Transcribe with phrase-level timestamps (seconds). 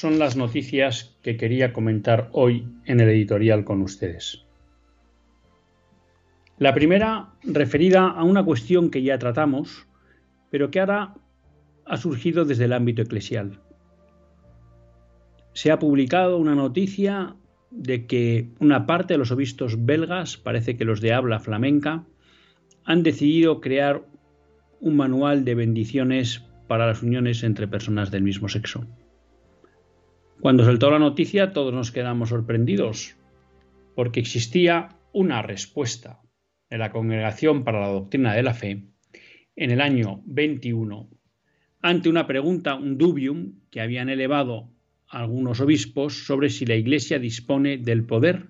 [0.00, 4.46] Son las noticias que quería comentar hoy en el editorial con ustedes.
[6.56, 9.86] La primera, referida a una cuestión que ya tratamos,
[10.50, 11.12] pero que ahora
[11.84, 13.60] ha surgido desde el ámbito eclesial.
[15.52, 17.36] Se ha publicado una noticia
[17.70, 22.04] de que una parte de los obispos belgas, parece que los de habla flamenca,
[22.86, 24.02] han decidido crear
[24.80, 28.86] un manual de bendiciones para las uniones entre personas del mismo sexo.
[30.40, 33.16] Cuando saltó la noticia todos nos quedamos sorprendidos,
[33.94, 36.20] porque existía una respuesta
[36.70, 38.84] de la Congregación para la Doctrina de la Fe
[39.56, 41.10] en el año 21
[41.82, 44.70] ante una pregunta, un dubium, que habían elevado
[45.08, 48.48] algunos obispos sobre si la Iglesia dispone del poder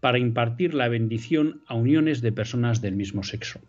[0.00, 3.60] para impartir la bendición a uniones de personas del mismo sexo.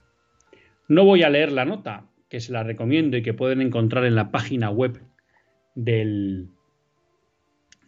[0.90, 4.16] No voy a leer la nota, que se la recomiendo y que pueden encontrar en
[4.16, 5.01] la página web
[5.75, 6.50] del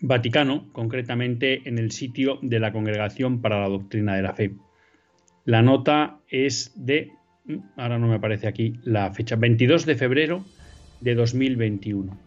[0.01, 4.55] Vaticano, concretamente en el sitio de la Congregación para la Doctrina de la Fe.
[5.45, 7.11] La nota es de,
[7.45, 10.45] mm, ahora no me aparece aquí la fecha, 22 de febrero
[11.01, 12.17] de 2021.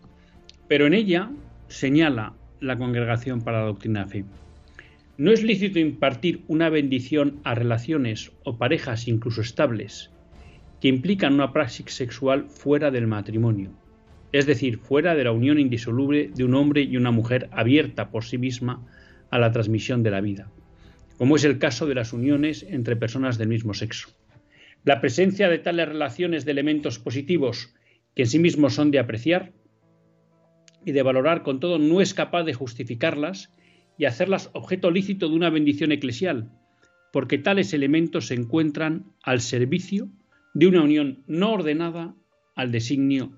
[0.66, 1.30] Pero en ella
[1.68, 4.24] señala la Congregación para la Doctrina de la Fe.
[5.18, 10.10] No es lícito impartir una bendición a relaciones o parejas incluso estables
[10.80, 13.72] que implican una praxis sexual fuera del matrimonio
[14.32, 18.24] es decir, fuera de la unión indisoluble de un hombre y una mujer abierta por
[18.24, 18.86] sí misma
[19.30, 20.50] a la transmisión de la vida,
[21.16, 24.10] como es el caso de las uniones entre personas del mismo sexo.
[24.84, 27.74] La presencia de tales relaciones de elementos positivos
[28.14, 29.52] que en sí mismos son de apreciar
[30.84, 33.54] y de valorar con todo no es capaz de justificarlas
[33.96, 36.50] y hacerlas objeto lícito de una bendición eclesial,
[37.12, 40.08] porque tales elementos se encuentran al servicio
[40.54, 42.14] de una unión no ordenada
[42.54, 43.32] al designio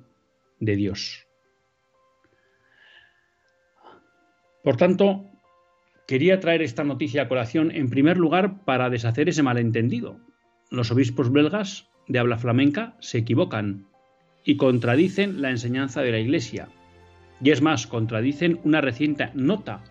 [0.61, 1.27] de Dios.
[4.63, 5.25] Por tanto,
[6.07, 10.21] quería traer esta noticia a colación en primer lugar para deshacer ese malentendido.
[10.71, 13.87] Los obispos belgas de habla flamenca se equivocan
[14.45, 16.69] y contradicen la enseñanza de la Iglesia.
[17.43, 19.83] Y es más, contradicen una reciente nota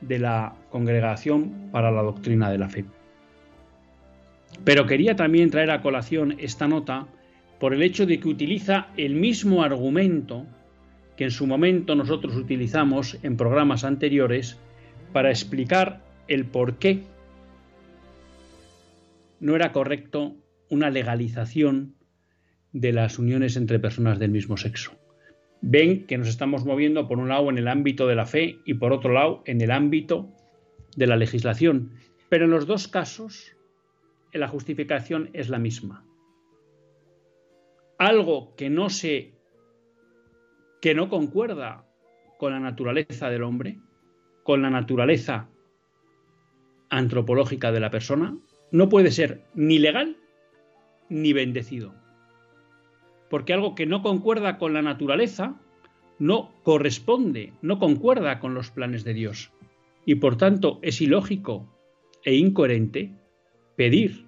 [0.00, 2.84] de la Congregación para la Doctrina de la Fe.
[4.64, 7.06] Pero quería también traer a colación esta nota
[7.58, 10.46] por el hecho de que utiliza el mismo argumento
[11.16, 14.58] que en su momento nosotros utilizamos en programas anteriores
[15.12, 17.02] para explicar el por qué
[19.40, 20.36] no era correcto
[20.68, 21.96] una legalización
[22.72, 24.92] de las uniones entre personas del mismo sexo.
[25.60, 28.74] Ven que nos estamos moviendo por un lado en el ámbito de la fe y
[28.74, 30.32] por otro lado en el ámbito
[30.94, 31.92] de la legislación,
[32.28, 33.56] pero en los dos casos
[34.32, 36.07] la justificación es la misma
[37.98, 39.34] algo que no se
[40.80, 41.84] que no concuerda
[42.38, 43.78] con la naturaleza del hombre,
[44.44, 45.48] con la naturaleza
[46.88, 48.38] antropológica de la persona,
[48.70, 50.16] no puede ser ni legal
[51.08, 51.94] ni bendecido.
[53.28, 55.60] Porque algo que no concuerda con la naturaleza
[56.18, 59.52] no corresponde, no concuerda con los planes de Dios.
[60.06, 61.68] Y por tanto es ilógico
[62.24, 63.12] e incoherente
[63.76, 64.26] pedir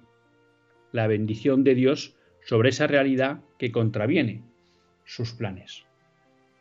[0.91, 2.15] la bendición de Dios
[2.45, 4.43] sobre esa realidad que contraviene
[5.05, 5.83] sus planes.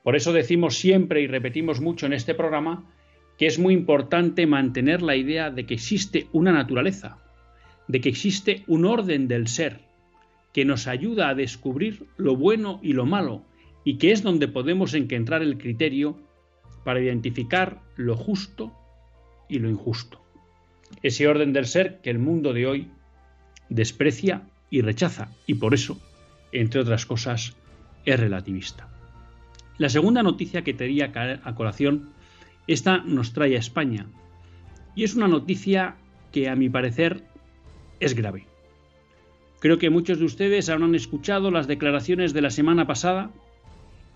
[0.02, 2.90] Por eso decimos siempre y repetimos mucho en este programa
[3.38, 7.18] que es muy importante mantener la idea de que existe una naturaleza,
[7.88, 9.80] de que existe un orden del ser,
[10.52, 13.42] que nos ayuda a descubrir lo bueno y lo malo,
[13.82, 16.18] y que es donde podemos encontrar el criterio
[16.84, 18.72] para identificar lo justo
[19.48, 20.20] y lo injusto.
[21.02, 22.90] Ese orden del ser que el mundo de hoy
[23.70, 26.00] desprecia y rechaza, y por eso,
[26.52, 27.56] entre otras cosas,
[28.05, 28.88] es relativista.
[29.78, 32.11] La segunda noticia que caer a colación,
[32.67, 34.06] esta nos trae a España,
[34.94, 35.96] y es una noticia
[36.32, 37.25] que a mi parecer
[37.99, 38.46] es grave.
[39.61, 43.31] Creo que muchos de ustedes habrán escuchado las declaraciones de la semana pasada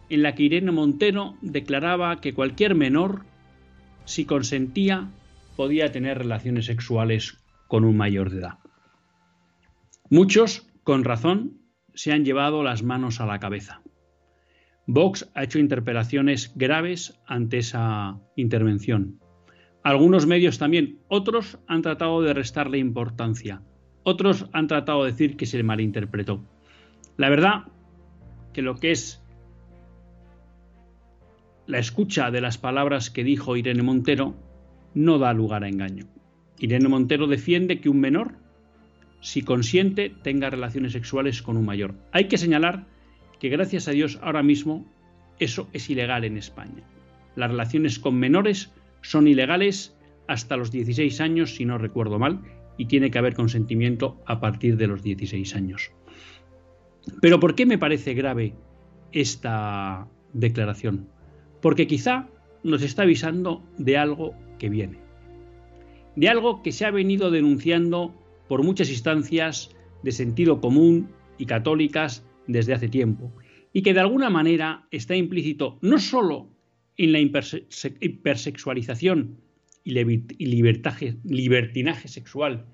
[0.08, 3.24] en la que Irene Montero declaraba que cualquier menor,
[4.04, 5.08] si consentía,
[5.56, 8.63] podía tener relaciones sexuales con un mayor de edad.
[10.10, 11.60] Muchos, con razón,
[11.94, 13.82] se han llevado las manos a la cabeza.
[14.86, 19.18] Vox ha hecho interpelaciones graves ante esa intervención.
[19.82, 23.62] Algunos medios también, otros han tratado de restarle importancia,
[24.02, 26.44] otros han tratado de decir que se malinterpretó.
[27.16, 27.64] La verdad
[28.52, 29.22] que lo que es
[31.66, 34.34] la escucha de las palabras que dijo Irene Montero
[34.92, 36.06] no da lugar a engaño.
[36.58, 38.43] Irene Montero defiende que un menor,
[39.24, 41.94] si consiente, tenga relaciones sexuales con un mayor.
[42.12, 42.84] Hay que señalar
[43.40, 44.84] que gracias a Dios ahora mismo
[45.38, 46.84] eso es ilegal en España.
[47.34, 49.96] Las relaciones con menores son ilegales
[50.28, 52.42] hasta los 16 años, si no recuerdo mal,
[52.76, 55.90] y tiene que haber consentimiento a partir de los 16 años.
[57.22, 58.52] Pero ¿por qué me parece grave
[59.10, 61.08] esta declaración?
[61.62, 62.28] Porque quizá
[62.62, 64.98] nos está avisando de algo que viene,
[66.14, 72.26] de algo que se ha venido denunciando por muchas instancias de sentido común y católicas
[72.46, 73.32] desde hace tiempo,
[73.72, 76.48] y que de alguna manera está implícito no solo
[76.96, 79.40] en la hipersexualización
[79.82, 79.92] y
[81.24, 82.66] libertinaje sexual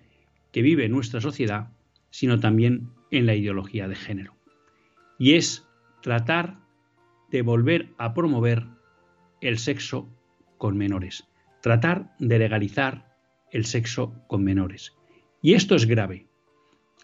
[0.52, 1.72] que vive nuestra sociedad,
[2.10, 4.36] sino también en la ideología de género.
[5.18, 5.66] Y es
[6.02, 6.60] tratar
[7.30, 8.66] de volver a promover
[9.40, 10.08] el sexo
[10.58, 11.24] con menores,
[11.62, 13.16] tratar de legalizar
[13.50, 14.94] el sexo con menores.
[15.42, 16.26] Y esto es grave,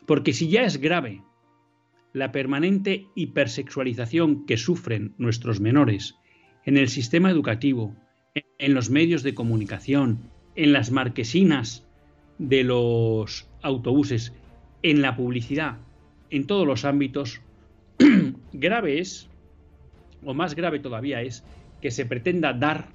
[0.07, 1.23] porque si ya es grave
[2.13, 6.17] la permanente hipersexualización que sufren nuestros menores
[6.65, 7.95] en el sistema educativo,
[8.59, 11.87] en los medios de comunicación, en las marquesinas
[12.39, 14.35] de los autobuses,
[14.83, 15.79] en la publicidad,
[16.31, 17.41] en todos los ámbitos,
[18.53, 19.29] grave es,
[20.25, 21.45] o más grave todavía es,
[21.81, 22.89] que se pretenda dar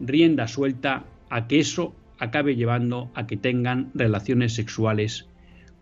[0.00, 5.28] rienda suelta a que eso acabe llevando a que tengan relaciones sexuales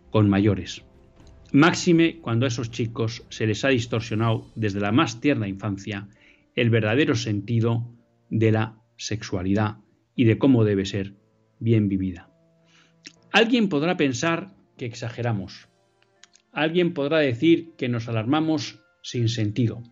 [0.09, 0.83] con mayores.
[1.51, 6.07] Máxime cuando a esos chicos se les ha distorsionado desde la más tierna infancia
[6.55, 7.93] el verdadero sentido
[8.29, 9.77] de la sexualidad
[10.15, 11.15] y de cómo debe ser
[11.59, 12.29] bien vivida.
[13.31, 15.69] Alguien podrá pensar que exageramos.
[16.51, 19.83] Alguien podrá decir que nos alarmamos sin sentido.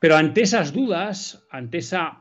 [0.00, 2.20] Pero ante esas dudas, ante esa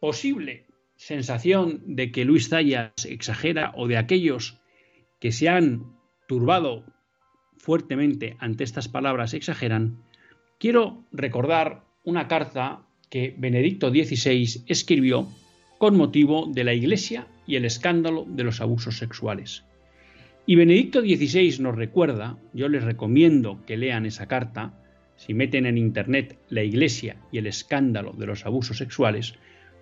[0.00, 0.63] posible
[1.04, 4.56] sensación de que Luis Zayas exagera o de aquellos
[5.20, 5.92] que se han
[6.26, 6.86] turbado
[7.58, 9.98] fuertemente ante estas palabras exageran,
[10.58, 15.28] quiero recordar una carta que Benedicto XVI escribió
[15.76, 19.62] con motivo de la Iglesia y el escándalo de los abusos sexuales.
[20.46, 24.72] Y Benedicto XVI nos recuerda, yo les recomiendo que lean esa carta,
[25.16, 29.34] si meten en Internet la Iglesia y el escándalo de los abusos sexuales,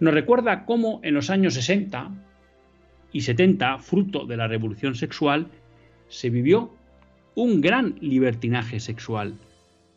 [0.03, 2.11] nos recuerda cómo en los años 60
[3.13, 5.47] y 70, fruto de la revolución sexual,
[6.09, 6.75] se vivió
[7.37, 9.39] un gran libertinaje sexual.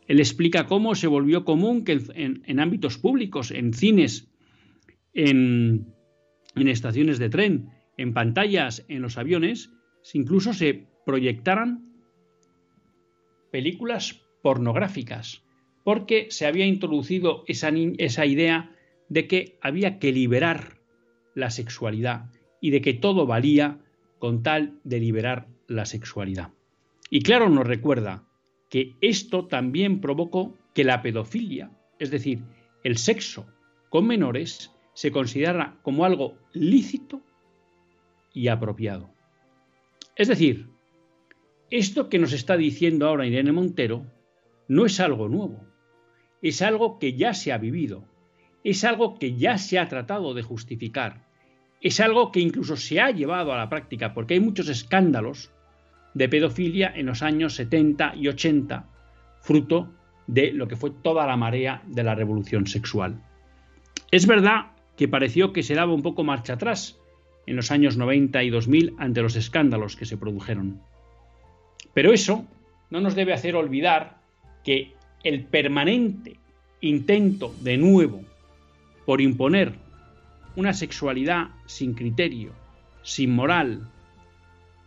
[0.06, 4.28] Él explica cómo se volvió común que en, ámbitos públicos, en cines,
[5.12, 5.92] en,
[6.54, 9.72] en estaciones de tren, en pantallas, en los aviones,
[10.14, 11.84] incluso se proyectaran
[13.50, 15.42] películas pornográficas,
[15.82, 18.70] porque se había introducido esa, esa idea
[19.08, 20.78] de que había que liberar
[21.34, 23.78] la sexualidad y de que todo valía
[24.18, 26.52] con tal de liberar la sexualidad.
[27.10, 28.24] Y claro, nos recuerda
[28.68, 32.42] que esto también provocó que la pedofilia, es decir,
[32.82, 33.46] el sexo
[33.90, 37.22] con menores, se considera como algo lícito
[38.32, 39.10] y apropiado.
[40.16, 40.68] Es decir,
[41.70, 44.06] esto que nos está diciendo ahora Irene Montero
[44.68, 45.64] no es algo nuevo,
[46.42, 48.04] es algo que ya se ha vivido,
[48.70, 51.20] es algo que ya se ha tratado de justificar,
[51.80, 55.52] es algo que incluso se ha llevado a la práctica, porque hay muchos escándalos
[56.14, 58.88] de pedofilia en los años 70 y 80,
[59.40, 59.92] fruto
[60.26, 63.22] de lo que fue toda la marea de la revolución sexual.
[64.10, 66.98] Es verdad que pareció que se daba un poco marcha atrás
[67.46, 70.80] en los años 90 y 2000 ante los escándalos que se produjeron.
[71.94, 72.44] Pero eso
[72.90, 74.16] no nos debe hacer olvidar
[74.64, 76.40] que el permanente
[76.80, 78.24] intento de nuevo
[79.06, 79.72] por imponer
[80.56, 82.52] una sexualidad sin criterio,
[83.02, 83.88] sin moral,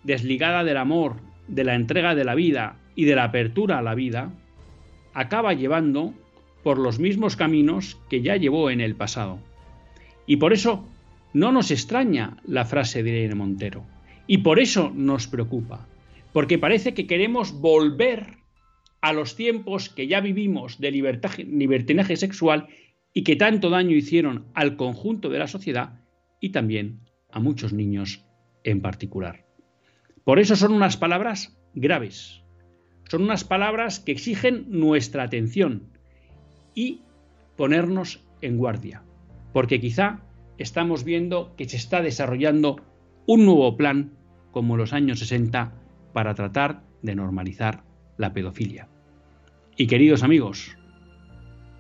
[0.04, 1.16] desligada del amor,
[1.48, 4.32] de la entrega de la vida y de la apertura a la vida,
[5.14, 6.14] acaba llevando
[6.64, 9.40] por los mismos caminos que ya llevó en el pasado.
[10.28, 10.86] Y por eso
[11.34, 13.84] no nos extraña la frase de Irene Montero.
[14.28, 15.88] Y por eso nos preocupa.
[16.32, 18.38] porque parece que queremos volver
[19.02, 22.68] a los tiempos que ya vivimos de libertinaje sexual
[23.20, 26.00] y que tanto daño hicieron al conjunto de la sociedad
[26.40, 28.24] y también a muchos niños
[28.64, 29.46] en particular.
[30.24, 32.46] Por eso son unas palabras graves,
[33.10, 35.90] son unas palabras que exigen nuestra atención
[36.74, 37.02] y
[37.58, 39.04] ponernos en guardia,
[39.52, 40.22] porque quizá
[40.58, 42.78] estamos viendo que se está desarrollando
[43.28, 44.14] un nuevo plan
[44.52, 45.74] como los años 60
[46.14, 47.84] para tratar de normalizar
[48.16, 48.88] la pedofilia.
[49.76, 50.78] Y queridos amigos,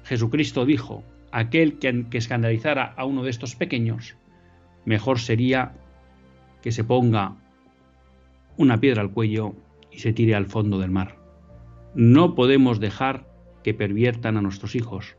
[0.04, 4.16] Jesucristo dijo, aquel que, escandalizara a uno de estos pequeños,
[4.86, 5.74] mejor sería
[6.62, 7.36] que se ponga
[8.58, 9.56] una piedra al cuello
[9.92, 11.18] y se tire al fondo del mar.
[11.96, 13.28] No podemos dejar
[13.64, 15.16] que perviertan a nuestros hijos.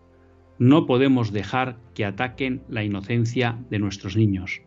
[0.59, 4.61] No podemos dejar que ataquen la inocencia de nuestros niños.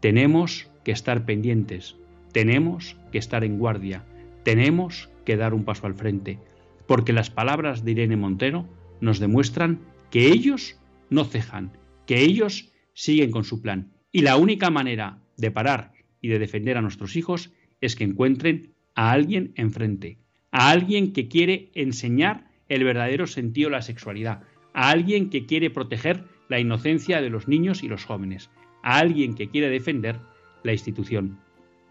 [0.00, 1.96] Tenemos que estar pendientes,
[2.32, 4.04] tenemos que estar en guardia,
[4.44, 6.38] tenemos que dar un paso al frente,
[6.86, 8.66] porque las palabras de Irene Montero
[9.00, 10.78] nos demuestran que ellos
[11.10, 11.72] no cejan,
[12.06, 13.92] que ellos siguen con su plan.
[14.12, 18.74] Y la única manera de parar y de defender a nuestros hijos es que encuentren
[18.94, 20.18] a alguien enfrente,
[20.50, 25.70] a alguien que quiere enseñar el verdadero sentido de la sexualidad, a alguien que quiere
[25.70, 28.50] proteger la inocencia de los niños y los jóvenes,
[28.82, 30.18] a alguien que quiere defender
[30.62, 31.38] la institución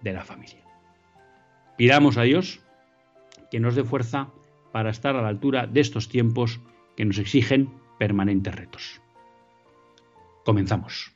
[0.02, 0.64] de la familia.
[1.78, 2.62] Pidamos a Dios
[3.52, 4.32] que nos dé fuerza
[4.72, 6.60] para estar a la altura de estos tiempos
[6.96, 9.02] que nos exigen permanentes retos.
[10.44, 11.16] Comenzamos.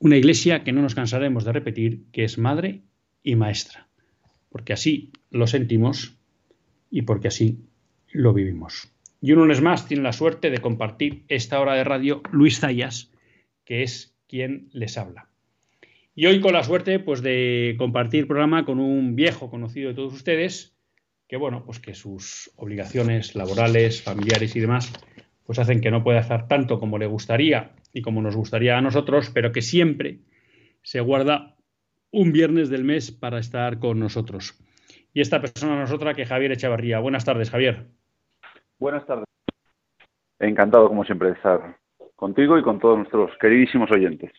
[0.00, 2.82] Una iglesia que no nos cansaremos de repetir que es madre
[3.24, 3.88] y maestra,
[4.48, 6.16] porque así lo sentimos
[6.88, 7.58] y porque así
[8.12, 8.92] lo vivimos.
[9.20, 13.10] Y un lunes más tiene la suerte de compartir esta hora de radio Luis Zayas,
[13.64, 15.28] que es quien les habla.
[16.14, 20.14] Y hoy con la suerte pues de compartir programa con un viejo conocido de todos
[20.14, 20.76] ustedes,
[21.26, 24.92] que bueno, pues que sus obligaciones laborales, familiares y demás
[25.48, 28.82] pues hacen que no pueda estar tanto como le gustaría y como nos gustaría a
[28.82, 30.18] nosotros, pero que siempre
[30.82, 31.56] se guarda
[32.10, 34.62] un viernes del mes para estar con nosotros.
[35.14, 36.98] Y esta persona no es otra que Javier Echavarría.
[36.98, 37.86] Buenas tardes, Javier.
[38.78, 39.24] Buenas tardes.
[40.38, 41.78] Encantado, como siempre, de estar
[42.14, 44.30] contigo y con todos nuestros queridísimos oyentes.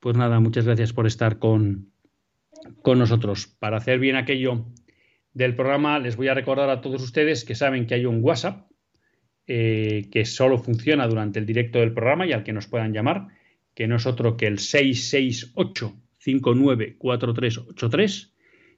[0.00, 1.92] Pues nada, muchas gracias por estar con,
[2.80, 3.46] con nosotros.
[3.60, 4.64] Para hacer bien aquello
[5.34, 8.65] del programa, les voy a recordar a todos ustedes que saben que hay un WhatsApp
[9.46, 13.28] eh, que solo funciona durante el directo del programa y al que nos puedan llamar,
[13.74, 18.32] que no es otro que el 668 594383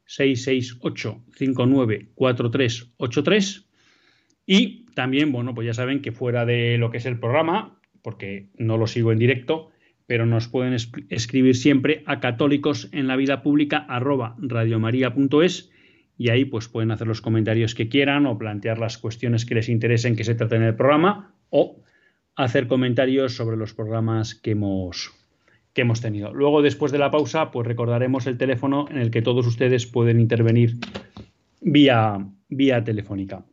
[0.05, 3.69] 668 594383
[4.51, 8.49] y también, bueno, pues ya saben que fuera de lo que es el programa, porque
[8.57, 9.69] no lo sigo en directo,
[10.07, 10.75] pero nos pueden
[11.11, 15.71] escribir siempre a católicos en la vida pública arroba radiomaria.es
[16.19, 19.69] y ahí pues pueden hacer los comentarios que quieran o plantear las cuestiones que les
[19.69, 21.81] interesen que se traten en el programa o
[22.35, 25.13] hacer comentarios sobre los programas que hemos,
[25.73, 26.35] que hemos tenido.
[26.35, 30.21] Luego, después de la pausa, pues recordaremos el teléfono en el que todos ustedes pueden
[30.21, 30.77] intervenir
[31.61, 33.45] vía, vía telefónica.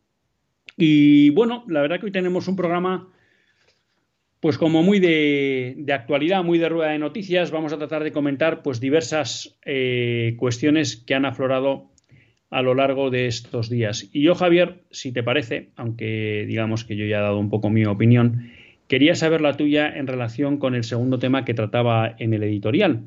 [0.76, 3.08] Y bueno, la verdad que hoy tenemos un programa
[4.40, 8.62] Pues como muy de, actualidad, muy de rueda de noticias, vamos a tratar de comentar
[8.62, 11.90] pues diversas eh, cuestiones que han aflorado
[12.50, 14.08] a lo largo de estos días.
[14.12, 17.70] Y yo, Javier, si te parece, aunque digamos que yo ya he dado un poco
[17.70, 18.50] mi opinión,
[18.88, 23.04] quería saber la tuya en relación con el segundo tema que trataba en el editorial.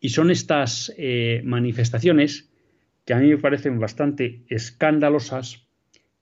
[0.00, 2.50] Y son estas eh, manifestaciones
[3.04, 5.66] que a mí me parecen bastante escandalosas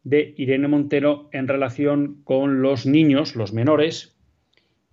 [0.05, 4.17] de Irene Montero en relación con los niños, los menores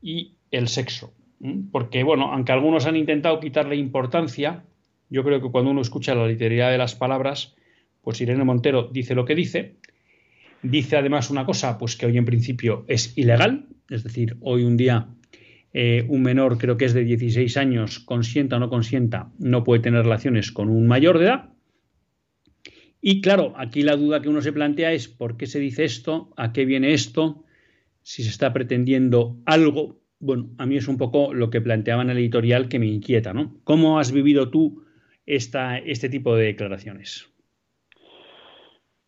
[0.01, 1.13] y el sexo.
[1.71, 4.65] Porque, bueno, aunque algunos han intentado quitarle importancia,
[5.09, 7.55] yo creo que cuando uno escucha la literalidad de las palabras,
[8.01, 9.75] pues Irene Montero dice lo que dice.
[10.61, 14.77] Dice además una cosa, pues que hoy en principio es ilegal, es decir, hoy un
[14.77, 15.07] día
[15.73, 19.81] eh, un menor, creo que es de 16 años, consienta o no consienta, no puede
[19.81, 21.49] tener relaciones con un mayor de edad.
[23.01, 26.33] Y claro, aquí la duda que uno se plantea es por qué se dice esto,
[26.35, 27.45] a qué viene esto,
[28.01, 30.01] si se está pretendiendo algo.
[30.19, 33.33] Bueno, a mí es un poco lo que planteaba en el editorial que me inquieta,
[33.33, 33.61] ¿no?
[33.63, 34.83] ¿Cómo has vivido tú
[35.29, 37.31] esta, este tipo de declaraciones?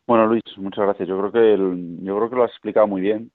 [0.06, 1.10] Bueno, Luis, muchas gracias.
[1.10, 3.32] Yo creo que yo creo que lo has explicado muy bien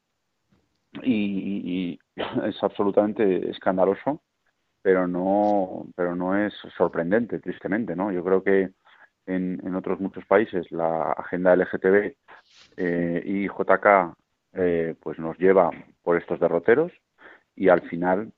[1.02, 1.98] y,
[2.44, 4.22] es absolutamente escandaloso,
[4.82, 8.12] pero no, pero no es sorprendente, tristemente, ¿no?
[8.12, 8.70] Yo creo que
[9.26, 12.14] en, en otros muchos países la agenda LGTB
[12.76, 14.14] eh, y JK
[14.52, 15.70] eh, pues nos lleva
[16.02, 16.92] por estos derroteros
[17.56, 18.32] y al final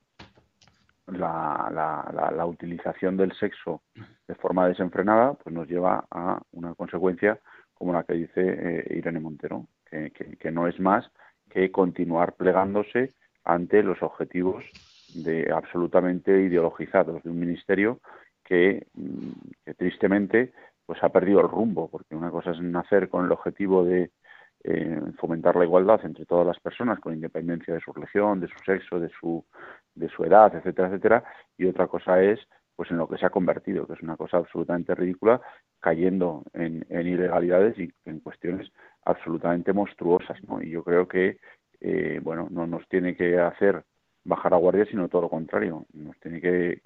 [1.12, 3.82] la, la, la, utilización del sexo
[4.26, 7.38] de forma desenfrenada pues nos lleva a una consecuencia
[7.74, 11.10] como la que dice eh, Irene Montero, que, que, no es más
[11.48, 14.64] que continuar plegándose ante los objetivos
[15.14, 18.00] de absolutamente ideologizados de un ministerio
[18.44, 19.30] que, mm,
[19.64, 20.52] que tristemente
[20.84, 24.10] pues ha perdido el rumbo, porque una cosa es nacer con el objetivo de
[24.64, 28.58] eh, fomentar la igualdad entre todas las personas con independencia de su religión, de su
[28.64, 29.44] sexo, de su,
[29.98, 31.24] de su edad, etcétera, etcétera,
[31.56, 32.40] y otra cosa es
[32.78, 35.40] pues en lo que se ha convertido, que es una cosa absolutamente ridícula,
[35.80, 38.70] cayendo en, ilegalidades y en cuestiones
[39.04, 40.62] absolutamente monstruosas, ¿no?
[40.62, 41.38] Y yo creo que,
[41.80, 43.82] eh, bueno, no nos tiene que hacer
[44.22, 46.80] bajar a guardia, sino todo lo contrario, nos tiene que,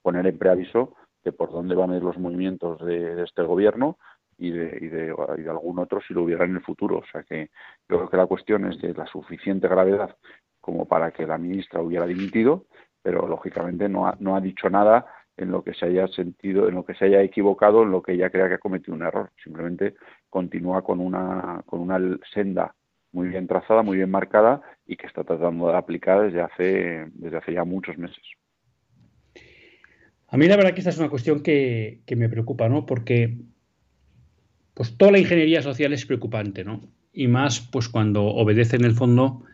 [0.00, 3.98] poner en preaviso de por dónde van a ir los movimientos de, este gobierno,
[4.38, 5.10] y de, y de,
[5.50, 6.98] algún otro si lo hubiera en el futuro.
[6.98, 7.50] O sea que
[7.90, 10.16] yo creo que la cuestión es de la suficiente gravedad
[10.64, 12.64] como para que la ministra hubiera dimitido,
[13.02, 15.04] pero lógicamente no ha, no ha dicho nada
[15.36, 18.12] en lo que se haya sentido, en lo que se haya equivocado, en lo que
[18.12, 19.30] ella crea que ha cometido un error.
[19.42, 19.94] Simplemente
[20.30, 21.98] continúa con una, con una
[22.32, 22.74] senda
[23.12, 27.36] muy bien trazada, muy bien marcada y que está tratando de aplicar desde hace, desde
[27.36, 28.24] hace ya muchos meses.
[30.28, 32.86] A mí la verdad que esta es una cuestión que, que me preocupa, ¿no?
[32.86, 33.36] Porque
[34.72, 36.80] pues toda la ingeniería social es preocupante, ¿no?
[37.12, 39.44] Y más pues cuando obedece en el fondo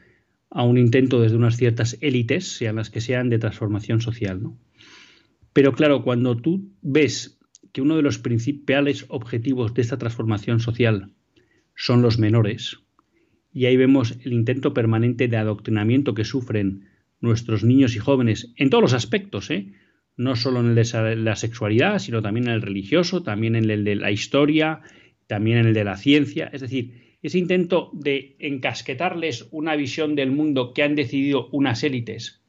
[0.50, 4.58] a un intento desde unas ciertas élites, sean las que sean, de transformación social, ¿no?
[5.52, 7.40] Pero claro, cuando tú ves
[7.72, 11.12] que uno de los principales objetivos de esta transformación social
[11.74, 12.80] son los menores,
[13.52, 16.88] y ahí vemos el intento permanente de adoctrinamiento que sufren
[17.20, 19.72] nuestros niños y jóvenes en todos los aspectos, ¿eh?
[20.16, 23.84] no solo en el de la sexualidad, sino también en el religioso, también en el
[23.84, 24.80] de la historia,
[25.26, 30.30] también en el de la ciencia, es decir, ese intento de encasquetarles una visión del
[30.30, 32.40] mundo que han decidido unas élites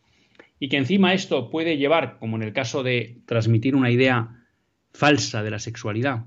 [0.60, 4.46] y que encima esto puede llevar, como en el caso de transmitir una idea
[4.94, 6.26] falsa de la sexualidad,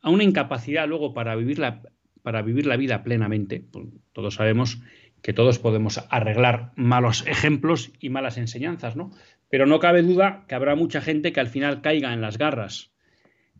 [0.00, 1.82] a una incapacidad luego para vivir la,
[2.22, 3.62] para vivir la vida plenamente.
[3.70, 4.80] Pues todos sabemos
[5.22, 9.10] que todos podemos arreglar malos ejemplos y malas enseñanzas, ¿no?
[9.50, 12.92] Pero no cabe duda que habrá mucha gente que al final caiga en las garras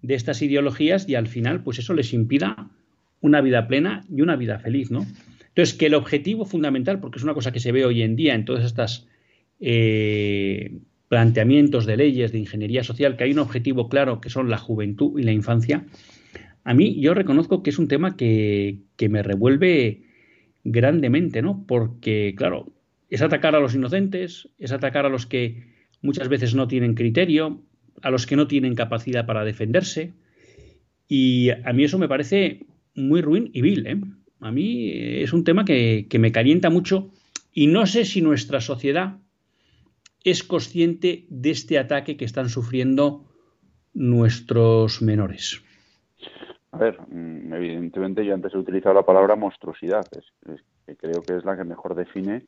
[0.00, 2.70] de estas ideologías y al final, pues eso les impida
[3.20, 5.06] una vida plena y una vida feliz, ¿no?
[5.48, 8.34] Entonces, que el objetivo fundamental, porque es una cosa que se ve hoy en día
[8.34, 9.08] en todas estas
[9.58, 10.78] eh,
[11.08, 15.18] planteamientos de leyes de ingeniería social, que hay un objetivo claro que son la juventud
[15.18, 15.86] y la infancia,
[16.64, 20.02] a mí yo reconozco que es un tema que, que me revuelve
[20.62, 21.64] grandemente, ¿no?
[21.66, 22.72] Porque, claro,
[23.08, 25.64] es atacar a los inocentes, es atacar a los que
[26.00, 27.62] muchas veces no tienen criterio,
[28.02, 30.12] a los que no tienen capacidad para defenderse.
[31.08, 32.66] Y a mí eso me parece
[33.08, 33.86] muy ruin y vil.
[33.86, 34.00] ¿eh?
[34.40, 37.10] A mí es un tema que, me calienta mucho
[37.52, 39.18] y no sé si nuestra sociedad
[40.24, 43.24] es consciente de este ataque que están sufriendo
[43.94, 45.62] nuestros menores.
[46.72, 50.06] A ver, mm, evidentemente yo antes he utilizado la palabra monstruosidad,
[50.86, 52.46] que creo que es la que mejor define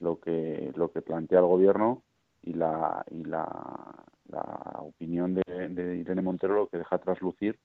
[0.00, 2.02] lo que, lo que plantea el gobierno
[2.42, 7.58] y la, y la, la opinión de, Irene Montero lo que deja traslucir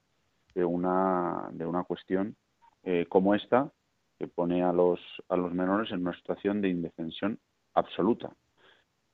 [0.56, 2.36] de una, de una cuestión
[2.84, 3.72] eh, como esta,
[4.18, 7.38] que pone a los, a los menores en una situación de indefensión
[7.74, 8.34] absoluta,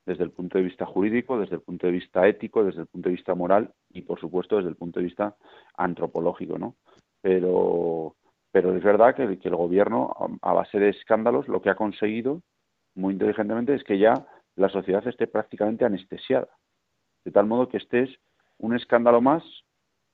[0.06, 3.10] desde el punto de vista jurídico, desde el punto de vista ético, desde el punto
[3.10, 5.36] de vista moral y, por supuesto, desde el punto de vista
[5.76, 6.76] antropológico, ¿no?
[7.22, 8.16] Pero,
[8.52, 12.42] pero es verdad que, que el gobierno, a base de escándalos, lo que ha conseguido
[12.96, 14.26] muy inteligentemente es que ya
[14.56, 16.50] la sociedad esté prácticamente anestesiada,
[17.24, 18.10] de tal modo que este es
[18.58, 19.44] un escándalo más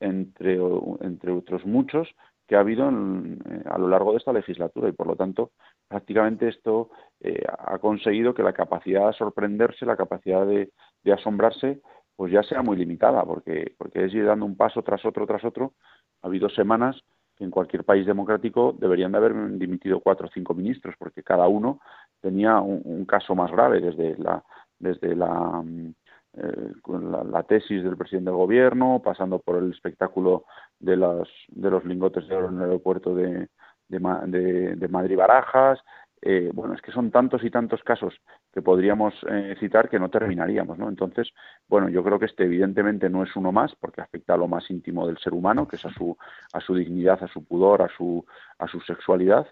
[0.00, 0.58] entre,
[1.00, 2.08] entre otros muchos
[2.48, 5.52] que ha habido eh, a lo largo de esta legislatura y por lo tanto
[5.86, 10.70] prácticamente esto eh, ha conseguido que la capacidad de sorprenderse, la capacidad de,
[11.02, 11.82] de, asombrarse,
[12.16, 15.44] pues ya sea muy limitada porque porque es ir dando un paso tras otro tras
[15.44, 15.74] otro.
[16.22, 17.00] Ha habido semanas
[17.36, 21.48] que en cualquier país democrático deberían de haber dimitido cuatro o cinco ministros porque cada
[21.48, 21.80] uno
[22.20, 24.42] tenía un, un caso más grave desde la
[24.78, 25.94] desde la mm,
[26.40, 30.44] eh, con la, tesis del presidente del gobierno, pasando por el espectáculo
[30.78, 33.48] de, las, de los lingotes de oro en el aeropuerto de,
[33.88, 35.80] de, Madrid-Barajas.
[36.20, 38.14] Eh, bueno, es que son tantos y tantos casos
[38.52, 40.88] que podríamos eh, citar que no terminaríamos, ¿no?
[40.88, 41.30] Entonces,
[41.68, 44.70] bueno, yo creo que este evidentemente no es uno más porque afecta a lo más
[44.70, 46.16] íntimo del ser humano, que es a su,
[46.52, 48.24] a su dignidad, a su pudor, a su,
[48.58, 49.46] a su sexualidad,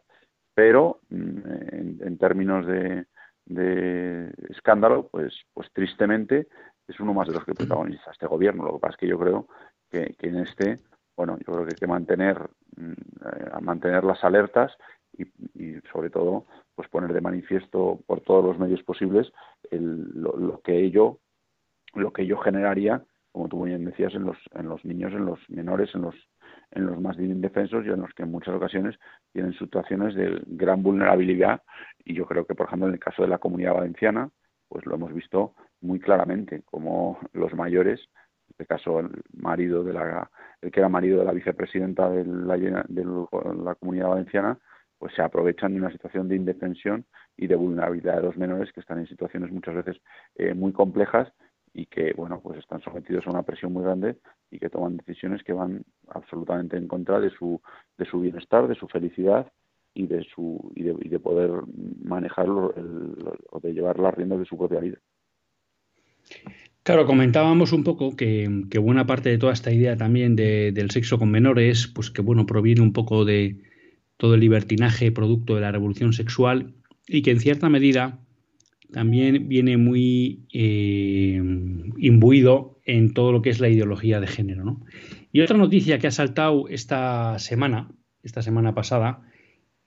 [0.55, 1.39] pero mm,
[1.73, 3.07] en, en términos de,
[3.47, 6.49] de escándalo, pues, pues tristemente
[6.89, 8.65] es uno más de los que protagoniza este gobierno.
[8.65, 9.49] Lo que pasa es que yo creo
[9.91, 10.79] que, en este,
[11.17, 12.39] bueno, yo creo que hay que mantener,
[12.77, 14.73] mm, eh, mantener las alertas
[15.19, 15.25] y,
[15.93, 19.33] sobre todo, pues poner de manifiesto por todos los medios posibles
[19.71, 21.21] lo, que ello,
[21.95, 25.39] lo que ello generaría, como tú bien decías, en los, en los niños, en los
[25.49, 26.15] menores, en los
[26.73, 28.99] en los más indefensos y en los que en muchas ocasiones
[29.33, 31.63] tienen situaciones de gran vulnerabilidad
[32.05, 34.31] y yo creo que por ejemplo en el caso de la comunidad valenciana
[34.69, 39.93] pues lo hemos visto muy claramente como los mayores, en este caso el marido de
[39.93, 44.59] la, el que era marido de la vicepresidenta de la, de la comunidad valenciana,
[44.99, 47.05] pues se aprovechan de una situación de indefensión
[47.37, 50.01] y de vulnerabilidad de los menores que están en situaciones muchas veces
[50.37, 51.33] eh, muy complejas
[51.75, 54.19] y que bueno pues están sometidos a una presión muy grande
[54.51, 57.61] y que toman decisiones que van absolutamente en contra de su
[57.99, 59.53] de su bienestar de su felicidad
[59.97, 61.51] y de su y de, poder
[62.05, 62.75] manejarlo
[63.51, 64.99] o de llevar las riendas de su propia vida
[66.83, 68.49] Claro, comentábamos un poco que,
[68.81, 72.81] buena parte de toda esta idea también del sexo con menores, pues que bueno, proviene
[72.81, 73.59] un poco de
[74.17, 76.75] todo el libertinaje producto de la revolución sexual
[77.09, 78.21] y que en cierta medida
[78.93, 81.43] también viene muy eh,
[81.99, 84.81] imbuido en todo lo que es la ideología de género.
[85.33, 87.91] Y otra noticia que ha saltado esta semana,
[88.23, 89.23] esta semana pasada,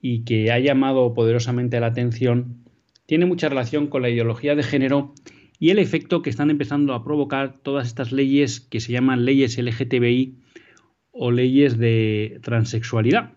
[0.00, 2.64] y que ha llamado poderosamente la atención,
[3.06, 5.14] tiene mucha relación con la ideología de género
[5.58, 9.58] y el efecto que están empezando a provocar todas estas leyes que se llaman leyes
[9.58, 10.38] LGTBI
[11.12, 13.34] o leyes de transexualidad,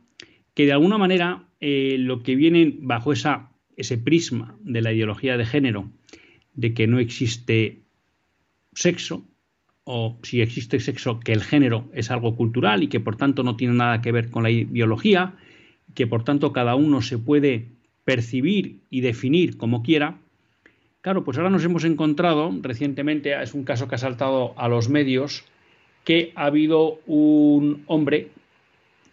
[0.54, 5.38] que de alguna manera eh, lo que vienen bajo esa, ese prisma de la ideología
[5.38, 5.91] de género,
[6.54, 7.82] de que no existe
[8.73, 9.28] sexo,
[9.84, 13.58] o si existe sexo, que el género es algo cultural y que por tanto no
[13.58, 15.36] tiene nada que ver con la biología,
[15.93, 17.67] que por tanto cada uno se puede
[18.03, 20.17] percibir y definir como quiera,
[21.03, 24.88] Claro, pues ahora nos hemos encontrado recientemente, es un caso que ha saltado a los
[24.88, 25.43] medios,
[26.06, 28.29] que ha habido un hombre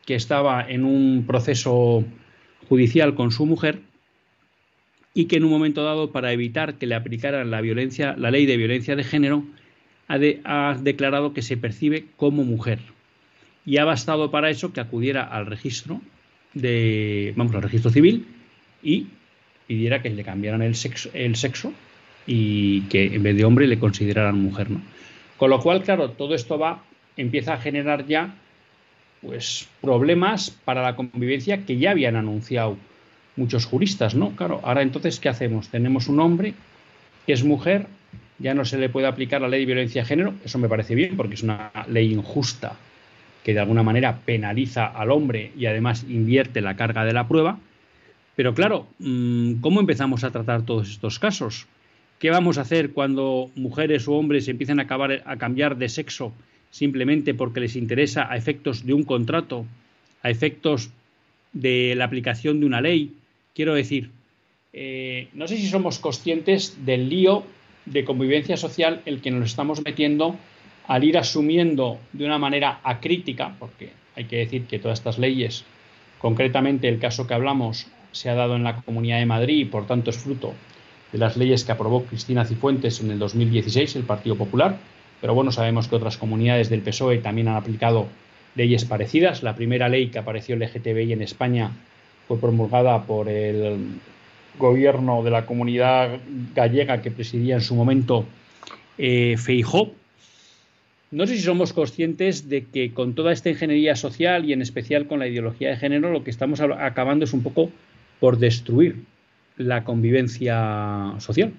[0.06, 2.04] que estaba en un proceso
[2.68, 3.80] judicial con su mujer
[5.14, 8.46] y que en un momento dado, para evitar que le aplicaran la violencia, la ley
[8.46, 9.42] de violencia de género,
[10.06, 12.78] ha, ha declarado que se percibe como mujer.
[13.66, 16.00] Y ha bastado para eso que acudiera al registro
[16.54, 18.26] de, vamos, al registro civil
[18.82, 19.06] y
[19.66, 21.72] pidiera que le cambiaran el sexo, el sexo
[22.26, 24.80] y que en vez de hombre le consideraran mujer, ¿no?
[25.36, 26.82] Con lo cual, claro, todo esto va,
[27.16, 28.34] empieza a generar ya
[29.22, 32.76] pues problemas para la convivencia que ya habían anunciado
[33.36, 34.30] muchos juristas, ¿no?
[34.36, 35.68] Claro, ahora entonces, ¿qué hacemos?
[35.68, 36.54] Tenemos un hombre
[37.26, 37.86] que es mujer,
[38.38, 40.94] ya no se le puede aplicar la ley de violencia de género, eso me parece
[40.94, 42.76] bien porque es una ley injusta
[43.44, 47.58] que de alguna manera penaliza al hombre y además invierte la carga de la prueba,
[48.36, 51.66] pero claro, mm, ¿cómo empezamos a tratar todos estos casos?
[52.18, 54.86] ¿Qué vamos a hacer cuando mujeres o hombres empiecen a,
[55.24, 56.32] a cambiar de sexo
[56.70, 59.66] simplemente porque les interesa a efectos de un contrato,
[60.22, 60.90] a efectos
[61.52, 63.14] de la aplicación de una ley?
[63.54, 64.10] Quiero decir,
[64.72, 67.44] eh, no sé si somos conscientes del lío
[67.86, 70.36] de convivencia social el que nos estamos metiendo
[70.90, 75.62] al ir asumiendo de una manera acrítica, porque hay que decir que todas estas leyes,
[76.18, 79.86] concretamente el caso que hablamos, se ha dado en la Comunidad de Madrid y por
[79.86, 80.52] tanto es fruto
[81.12, 84.78] de las leyes que aprobó Cristina Cifuentes en el 2016, el Partido Popular,
[85.20, 88.08] pero bueno, sabemos que otras comunidades del PSOE también han aplicado
[88.56, 89.44] leyes parecidas.
[89.44, 91.70] La primera ley que apareció LGTBI en España
[92.26, 94.00] fue promulgada por el
[94.58, 96.18] gobierno de la comunidad
[96.52, 98.24] gallega que presidía en su momento
[98.98, 99.99] eh, Feijó.
[101.10, 105.08] No sé si somos conscientes de que con toda esta ingeniería social y en especial
[105.08, 107.70] con la ideología de género lo que estamos acabando es un poco
[108.20, 109.04] por destruir
[109.56, 111.52] la convivencia social.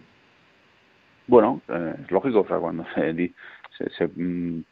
[1.28, 4.64] Bueno, eh, es lógico, o sea, cuando se, mm,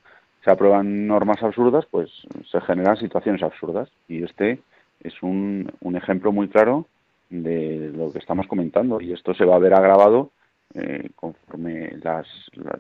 [0.44, 2.10] se, aprueban normas absurdas, pues
[2.50, 3.90] se generan situaciones absurdas.
[4.08, 4.60] Y este
[5.04, 6.88] es un, un ejemplo muy claro
[7.30, 9.02] de lo que estamos comentando.
[9.02, 10.32] Y esto se va a ver agravado
[10.76, 12.28] eh, conforme las,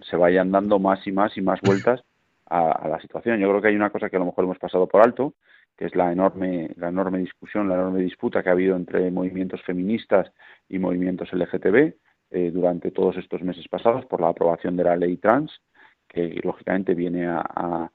[0.07, 2.03] se vayan dando más y más y más vueltas
[2.45, 3.39] a, la situación.
[3.39, 5.33] Yo creo que hay una cosa que a lo mejor hemos pasado por alto,
[5.75, 9.61] que es la enorme, la enorme discusión, la enorme disputa que ha habido entre movimientos
[9.63, 10.31] feministas
[10.67, 11.93] y movimientos LGTB
[12.31, 15.51] eh, durante todos estos meses pasados por la aprobación de la ley trans,
[16.07, 17.89] que lógicamente viene a,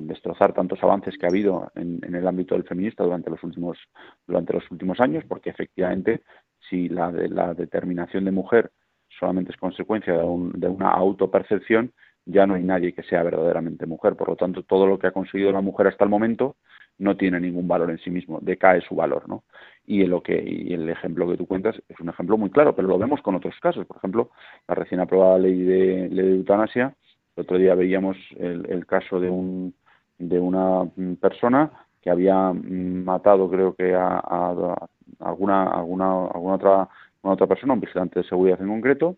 [0.00, 3.78] destrozar tantos avances que ha habido en, el ámbito del feminista durante los últimos
[4.26, 6.22] durante los últimos años, porque efectivamente
[6.68, 8.72] si la, la determinación de mujer
[9.20, 11.92] solamente es consecuencia de, de una autopercepción,
[12.26, 14.16] ya no hay nadie que sea verdaderamente mujer.
[14.16, 16.56] Por lo tanto, todo lo que ha conseguido la mujer hasta el momento
[16.98, 19.42] no tiene ningún valor en sí mismo, decae su valor, ¿no?
[19.86, 22.88] Y, lo que, y el ejemplo que tú cuentas es un ejemplo muy claro, pero
[22.88, 23.86] lo vemos con otros casos.
[23.86, 24.30] Por ejemplo,
[24.68, 26.94] la recién aprobada ley de, ley de eutanasia,
[27.36, 29.74] el otro día veíamos el, caso de, un,
[30.18, 30.88] de una
[31.20, 31.70] persona
[32.02, 34.88] que había matado, creo que a, a
[35.20, 36.88] alguna, alguna, alguna otra
[37.22, 39.16] una otra persona, un vigilante de seguridad en concreto,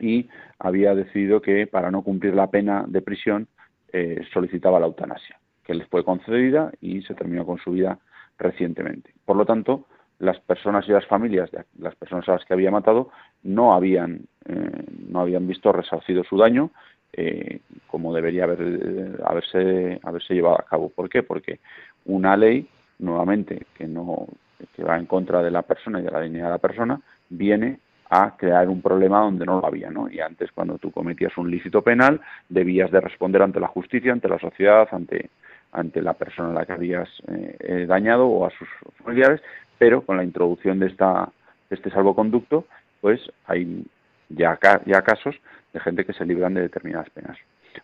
[0.00, 3.48] y había decidido que para no cumplir la pena de prisión
[3.92, 7.98] eh, solicitaba la eutanasia, que les fue concedida y se terminó con su vida
[8.38, 9.12] recientemente.
[9.24, 9.86] Por lo tanto,
[10.20, 13.10] las personas y las familias de las personas a las que había matado
[13.42, 16.70] no habían, eh, no habían visto resarcido su daño
[17.12, 20.90] eh, como debería haber, haberse, haberse llevado a cabo.
[20.90, 21.22] ¿Por qué?
[21.22, 21.58] Porque
[22.04, 22.68] una ley,
[22.98, 24.28] nuevamente, que no
[24.74, 27.78] que va en contra de la persona y de la dignidad de la persona, viene
[28.10, 30.10] a crear un problema donde no lo había, ¿no?
[30.10, 34.28] Y antes, cuando tú cometías un lícito penal, debías de responder ante la justicia, ante
[34.28, 35.30] la sociedad, ante,
[35.72, 38.68] ante la persona a la que habías eh, eh, dañado o a sus
[39.04, 39.40] familiares,
[39.78, 41.30] pero con la introducción de, esta,
[41.68, 42.66] de este salvoconducto,
[43.00, 43.84] pues hay
[44.28, 45.36] ya, ya casos
[45.72, 47.38] de gente que se libran de determinadas penas.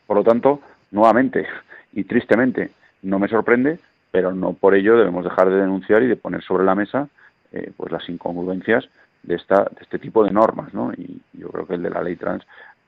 [0.06, 0.60] Por lo tanto,
[0.90, 1.46] nuevamente
[1.92, 2.70] y tristemente,
[3.02, 3.78] no me sorprende
[4.10, 7.08] pero no por ello debemos dejar de denunciar y de poner sobre la mesa
[7.52, 8.88] eh, pues las incongruencias
[9.22, 10.72] de, esta, de este tipo de normas.
[10.74, 10.92] ¿no?
[10.92, 12.44] Y yo creo que el de la ley trans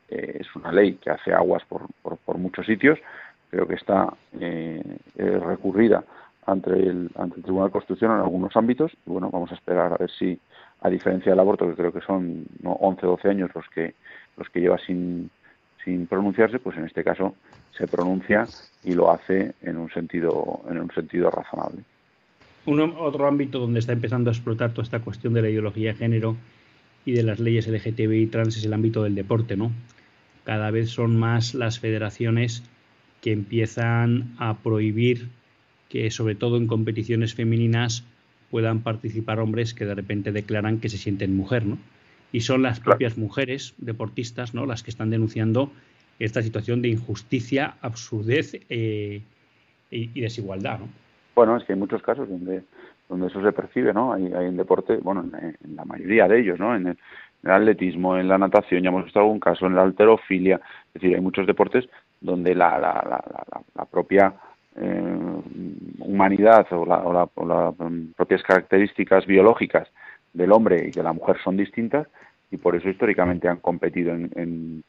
[0.09, 2.99] eh, es una ley que hace aguas por, por, muchos sitios,
[3.51, 4.83] creo que está eh,
[5.17, 6.05] recurrida
[6.47, 8.93] ante el, ante el Tribunal Constitucional en algunos ámbitos.
[9.07, 10.39] Y bueno, vamos a esperar a ver si,
[10.81, 12.73] a diferencia del aborto, que creo que son ¿no?
[12.73, 13.95] 11 12 años los que,
[14.37, 15.31] los que lleva sin,
[15.89, 17.35] sin pronunciarse, pues en este caso
[17.77, 18.47] se pronuncia
[18.85, 21.83] y lo hace en un sentido, en un sentido razonable.
[22.67, 25.99] Un, otro ámbito donde está empezando a explotar toda esta cuestión de la ideología de
[25.99, 26.37] género
[27.07, 29.73] y de las leyes LGTBI trans es el ámbito del deporte, ¿no?
[30.45, 32.63] Cada vez son más las federaciones
[33.23, 35.29] que empiezan a prohibir
[35.89, 38.05] que, sobre todo en competiciones femeninas,
[38.51, 41.79] puedan participar hombres que de repente declaran que se sienten mujer, ¿no?
[42.33, 44.67] Y son las propias mujeres deportistas, ¿no?
[44.67, 45.73] Las que están denunciando
[46.19, 49.23] esta situación de injusticia, absurdez eh,
[49.91, 50.89] y, desigualdad, ¿no?
[51.35, 52.63] Bueno, es que hay muchos casos donde
[53.09, 54.13] donde eso se percibe, ¿no?
[54.13, 56.77] Hay, hay en deporte, bueno, en, la mayoría de ellos, ¿no?
[56.77, 56.99] En el,
[57.51, 60.57] atletismo, en la natación, ya hemos visto algún caso, en la alterofilia,
[60.89, 61.89] es decir, hay muchos deportes
[62.21, 64.35] donde la, la, la, la propia
[64.77, 65.43] eh,
[66.01, 67.75] humanidad o, o, las
[68.17, 69.89] propias características biológicas
[70.33, 72.07] del hombre y de la mujer son distintas
[72.51, 74.83] y por eso históricamente han competido en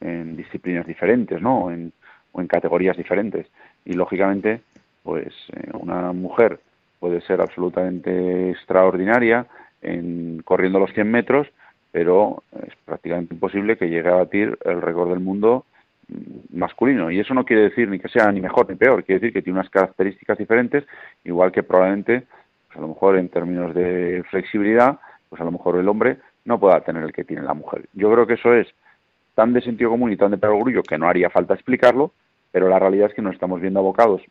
[0.00, 1.64] en disciplinas diferentes, ¿no?
[1.64, 1.92] O en,
[2.48, 3.46] categorías diferentes.
[3.84, 4.60] Y lógicamente,
[5.02, 6.58] pues eh, una mujer
[6.98, 9.46] puede ser absolutamente extraordinaria
[9.80, 11.46] en corriendo los 100 metros,
[11.92, 15.64] pero es prácticamente imposible que llegue a batir el récord del mundo
[16.08, 17.10] mm, masculino.
[17.10, 19.42] Y eso no quiere decir ni que sea ni mejor ni peor, quiere decir que
[19.42, 20.84] tiene unas características diferentes,
[21.24, 22.24] igual que probablemente,
[22.74, 26.80] a lo mejor en términos de flexibilidad, pues a lo mejor el hombre no pueda
[26.80, 27.88] tener el que tiene la mujer.
[27.92, 28.68] Yo creo que eso es
[29.34, 32.12] tan de sentido común y tan de perogrullo que no haría falta explicarlo,
[32.52, 34.22] pero la realidad es que nos estamos viendo abocados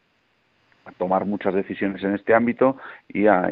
[0.86, 2.77] a tomar muchas decisiones en este ámbito
[3.08, 3.49] y a,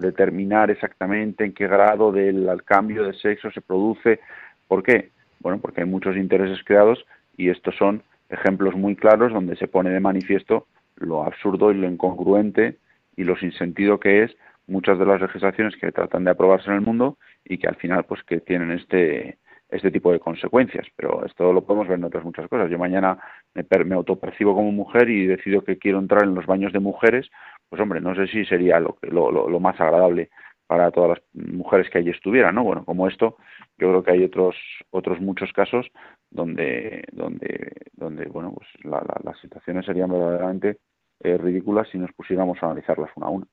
[0.00, 4.20] determinar exactamente en qué grado del cambio de sexo se produce.
[4.66, 5.10] ¿Por qué?
[5.40, 7.04] Bueno, porque hay muchos intereses creados
[7.36, 11.88] y estos son ejemplos muy claros donde se pone de manifiesto lo absurdo y lo
[11.88, 12.76] incongruente
[13.18, 14.36] y lo sin sentido que es
[14.68, 18.04] muchas de las legislaciones que tratan de aprobarse en el mundo y que al final
[18.04, 19.38] pues que tienen este
[19.70, 20.86] este tipo de consecuencias.
[20.96, 22.70] Pero esto lo podemos ver en otras muchas cosas.
[22.70, 23.18] Yo mañana
[23.54, 27.28] me, me autopercibo como mujer y decido que quiero entrar en los baños de mujeres,
[27.68, 30.30] pues hombre, no sé si sería lo, lo, lo más agradable
[30.68, 31.20] para todas las
[31.56, 32.62] mujeres que allí estuvieran, ¿no?
[32.62, 33.36] Bueno, como esto,
[33.78, 34.54] yo creo que hay otros
[34.90, 35.90] otros muchos casos
[36.30, 40.78] donde donde donde bueno, pues las situaciones serían verdaderamente
[41.20, 43.46] eh, ridículas si nos pusiéramos a analizarlas una a una.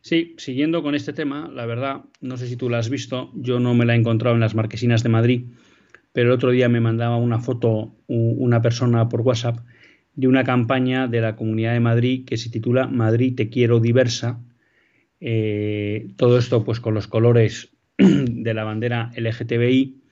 [0.00, 3.60] Sí, siguiendo con este tema, la verdad, no sé si tú la has visto, yo
[3.60, 5.46] no me la he encontrado en las marquesinas de Madrid,
[6.12, 9.58] pero el otro día me mandaba una foto una persona por WhatsApp
[10.14, 14.40] de una campaña de la Comunidad de Madrid que se titula Madrid te quiero diversa.
[15.20, 20.02] Eh, todo esto pues con los colores de la bandera LGTBI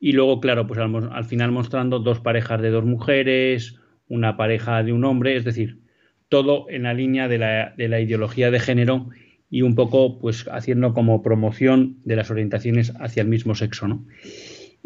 [0.00, 4.92] y luego claro pues al, final mostrando dos parejas de dos mujeres, una pareja de
[4.92, 5.83] un hombre, es decir,
[6.28, 9.08] todo en la línea de la, de la ideología de género
[9.50, 14.04] y un poco pues haciendo como promoción de las orientaciones hacia el mismo sexo, ¿no?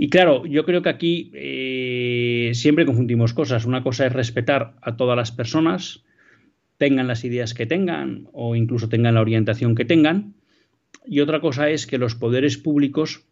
[0.01, 3.65] Y claro, yo creo que aquí eh, siempre confundimos cosas.
[3.65, 6.05] Una cosa es respetar a todas las personas,
[6.77, 10.35] tengan las ideas que tengan o incluso tengan la orientación que tengan.
[11.05, 13.25] Y otra cosa es que los poderes públicos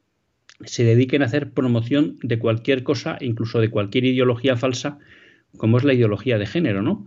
[0.64, 4.99] se dediquen a hacer promoción de cualquier cosa, incluso de cualquier ideología falsa,
[5.57, 7.07] como es la ideología de género, ¿no?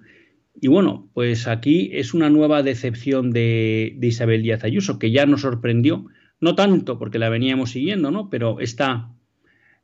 [0.62, 5.42] Y bueno, pues aquí es una nueva decepción de, Isabel Díaz Ayuso, que ya nos
[5.42, 6.06] sorprendió,
[6.40, 8.30] no tanto porque la veníamos siguiendo, ¿no?
[8.30, 9.12] Pero esta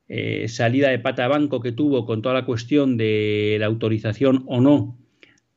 [0.07, 4.61] eh, salida de pata banco que tuvo con toda la cuestión de la autorización o
[4.61, 4.97] no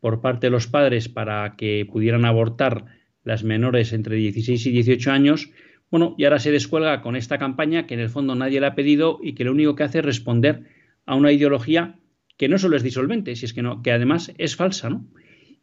[0.00, 2.84] por parte de los padres para que pudieran abortar
[3.24, 5.50] las menores entre 16 y 18 años,
[5.90, 8.74] bueno, y ahora se descuelga con esta campaña que en el fondo nadie le ha
[8.74, 10.64] pedido y que lo único que hace es responder
[11.06, 11.98] a una ideología
[12.38, 15.04] que no solo es disolvente, si es que no, que además es falsa, ¿no?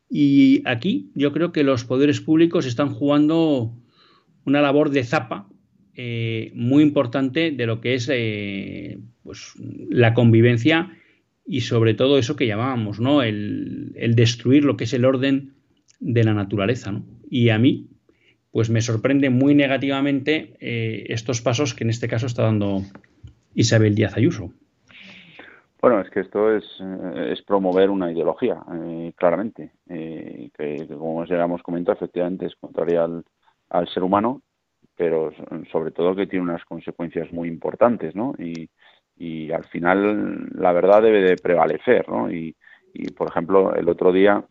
[0.09, 3.73] Y aquí yo creo que los poderes públicos están jugando
[4.43, 5.49] una labor de zapa
[5.95, 9.53] eh, muy importante de lo que es eh, pues,
[9.89, 10.91] la convivencia
[11.47, 13.23] y sobre todo eso que llamábamos, ¿no?
[13.23, 15.53] El, destruir lo que es el orden
[15.99, 17.05] de la naturaleza, ¿no?
[17.29, 17.87] Y a mí,
[18.51, 22.83] pues me sorprende muy negativamente eh, estos pasos que en este caso está dando
[23.53, 24.53] Isabel Díaz Ayuso.
[25.85, 26.65] Bueno, es que esto es,
[27.15, 28.59] es promover una ideología,
[29.15, 33.07] claramente, que, como ya hemos comentado, efectivamente es contraria
[33.69, 34.41] al, ser humano
[34.95, 35.31] pero
[35.71, 38.33] sobre todo que tiene unas consecuencias muy importantes, ¿no?
[38.39, 42.31] Y, al final la verdad debe de prevalecer, ¿no?
[42.31, 42.55] Y,
[42.91, 44.43] y por ejemplo, el otro día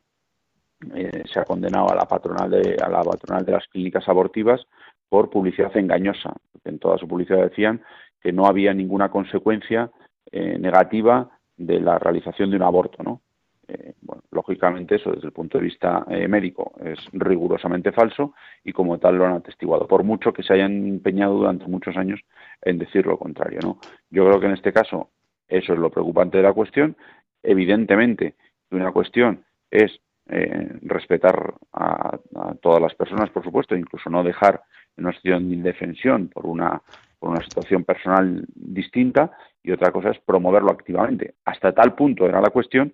[0.95, 4.65] eh, se ha condenado a la patronal de a la patronal de las clínicas abortivas
[5.09, 6.33] por publicidad engañosa.
[6.65, 7.83] En toda su publicidad decían
[8.21, 9.91] que no había ninguna consecuencia
[10.37, 13.21] eh, negativa de la realización de un aborto, ¿no?
[13.69, 18.73] Eh, bueno, lógicamente eso desde el punto de vista eh, médico es rigurosamente falso y
[18.73, 22.21] como tal lo han atestiguado, por mucho que se hayan empeñado durante muchos años
[22.63, 23.61] en decir lo contrario.
[23.63, 23.79] ¿no?
[24.11, 25.11] Yo creo que en este caso
[25.47, 26.97] eso es lo preocupante de la cuestión.
[27.45, 28.35] Evidentemente,
[28.73, 32.19] una cuestión es eh, respetar a,
[32.61, 34.63] todas las personas, por supuesto, incluso no dejar
[34.97, 36.83] en una situación de indefensión por una,
[37.25, 39.31] por una situación personal distinta,
[39.63, 41.37] y otra cosa es promoverlo activamente.
[41.47, 42.93] Hasta tal punto era la cuestión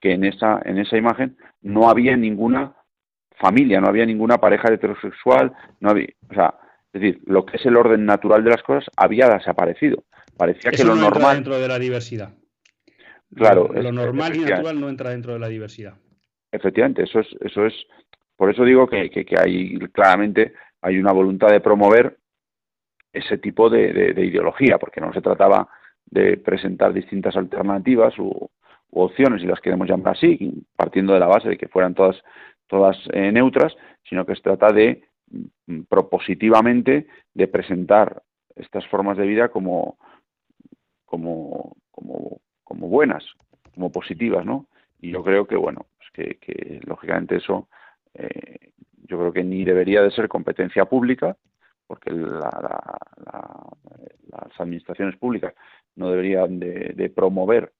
[0.00, 2.76] que en esa, en esa imagen no había ninguna
[3.40, 6.54] familia, no había ninguna pareja heterosexual, no había, o sea,
[6.92, 10.04] es decir, lo que es el orden natural de las cosas había desaparecido.
[10.36, 12.34] Parecía que lo no normal entra dentro de la diversidad.
[13.34, 15.94] Claro, lo, normal y natural no entra dentro de la diversidad.
[16.52, 17.74] Efectivamente, eso es, eso es,
[18.36, 22.18] por eso digo que, que, hay claramente hay una voluntad de promover
[23.12, 25.68] ese tipo de, de, ideología, porque no se trataba
[26.06, 28.50] de presentar distintas alternativas o,
[28.92, 32.22] opciones, si las queremos llamar así, partiendo de la base de que fueran todas,
[32.66, 33.74] todas eh, neutras,
[34.08, 35.02] sino que se trata de
[35.66, 38.22] mm, propositivamente de presentar
[38.54, 39.96] estas formas de vida como,
[41.06, 43.24] como, como, buenas,
[43.74, 44.66] como positivas, ¿no?
[45.00, 47.68] Y yo creo que, bueno, pues que, que, lógicamente eso
[48.14, 48.72] eh,
[49.04, 51.36] yo creo que ni debería de ser competencia pública,
[51.92, 52.88] porque la,
[54.30, 55.52] las administraciones públicas
[55.94, 57.70] no deberían de, promover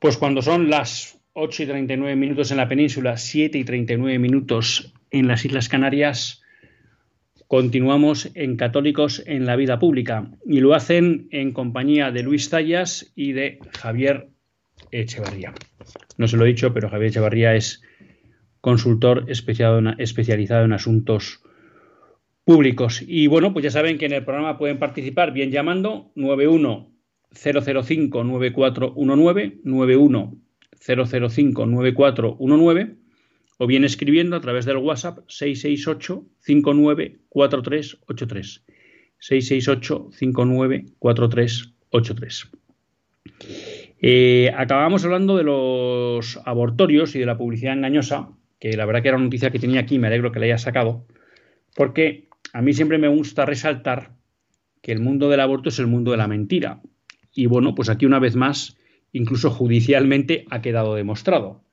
[0.00, 4.94] Pues cuando son las 8 y 39 minutos en la península, 7 y 39 minutos
[5.10, 6.42] en las Islas Canarias,
[7.46, 13.12] continuamos en Católicos en la Vida Pública y lo hacen en compañía de Luis Tallas
[13.14, 14.30] y de Javier
[14.90, 15.52] Echevarría.
[16.16, 17.82] No se lo he dicho, pero Javier Echevarría es
[18.60, 21.42] consultor especializado en asuntos
[22.50, 23.02] públicos.
[23.06, 26.92] Y bueno, pues ya saben que en el programa pueden participar bien llamando 91
[27.32, 30.36] 005 9419 91
[30.84, 32.96] 005 9419
[33.58, 38.64] o bien escribiendo a través del WhatsApp 668 594383
[39.20, 42.50] 668 594383
[44.02, 49.08] eh, acabamos hablando de los abortorios y de la publicidad engañosa, que la verdad que
[49.08, 51.06] era una noticia que tenía aquí, me alegro que la haya sacado,
[51.76, 54.12] porque a mí siempre me gusta resaltar
[54.82, 56.80] que el mundo del aborto es el mundo de la mentira.
[57.34, 58.76] Y bueno, pues aquí una vez más,
[59.12, 61.64] incluso judicialmente ha quedado demostrado.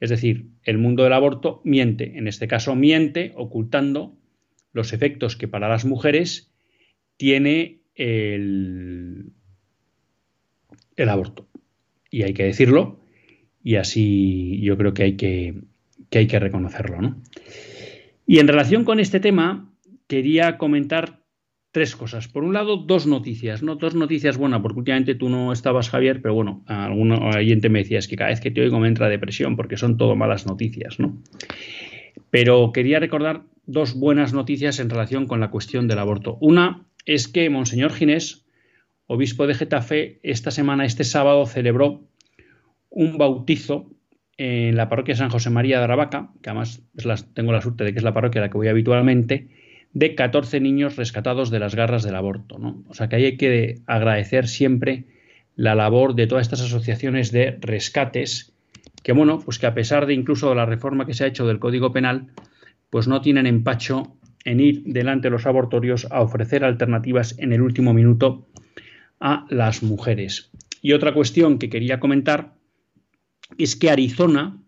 [0.00, 4.16] Es decir, el mundo del aborto miente, en este caso miente ocultando
[4.72, 6.52] los efectos que para las mujeres
[7.16, 9.32] tiene el,
[10.96, 11.48] el aborto.
[12.10, 13.00] Y hay que decirlo,
[13.62, 15.54] y así yo creo que hay que,
[16.10, 17.00] que, hay que reconocerlo.
[17.00, 17.22] ¿no?
[18.26, 19.72] Y en relación con este tema,
[20.06, 21.22] quería comentar
[21.72, 22.26] tres cosas.
[22.26, 23.76] Por un lado, dos noticias, ¿no?
[23.76, 27.98] Dos noticias buenas, porque últimamente tú no estabas, Javier, pero bueno, algún oyente me decía,
[27.98, 30.98] es que cada vez que te oigo me entra depresión, porque son todo malas noticias,
[30.98, 31.22] ¿no?
[32.30, 36.38] Pero quería recordar dos buenas noticias en relación con la cuestión del aborto.
[36.40, 38.46] Una es que Monseñor Ginés,
[39.06, 42.08] obispo de Getafe, esta semana, este sábado, celebró
[42.88, 43.90] un bautizo
[44.38, 46.82] en la parroquia San José María de Aravaca, que además
[47.34, 49.48] tengo la suerte de que es la parroquia a la que voy habitualmente,
[49.96, 52.58] de 14 niños rescatados de las garras del aborto.
[52.58, 52.84] ¿no?
[52.86, 55.06] O sea que ahí hay que agradecer siempre
[55.54, 58.52] la labor de todas estas asociaciones de rescates,
[59.02, 61.46] que bueno, pues que a pesar de incluso de la reforma que se ha hecho
[61.46, 62.26] del Código Penal,
[62.90, 67.62] pues no tienen empacho en ir delante de los abortorios a ofrecer alternativas en el
[67.62, 68.46] último minuto
[69.18, 70.50] a las mujeres.
[70.82, 72.52] Y otra cuestión que quería comentar
[73.56, 74.58] es que Arizona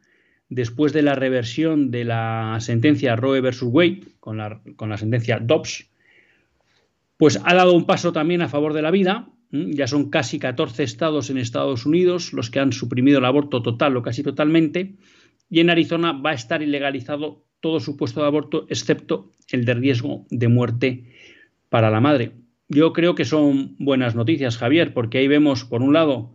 [0.48, 5.38] después de la reversión de la sentencia Roe versus Wade, con la, con la sentencia
[5.38, 5.90] Dobbs,
[7.16, 9.28] pues ha dado un paso también a favor de la vida.
[9.50, 13.96] Ya son casi 14 estados en Estados Unidos los que han suprimido el aborto total
[13.96, 14.94] o casi totalmente.
[15.50, 20.26] Y en Arizona va a estar ilegalizado todo supuesto de aborto, excepto el de riesgo
[20.30, 21.04] de muerte
[21.68, 22.32] para la madre.
[22.68, 26.34] Yo creo que son buenas noticias, Javier, porque ahí vemos, por un lado,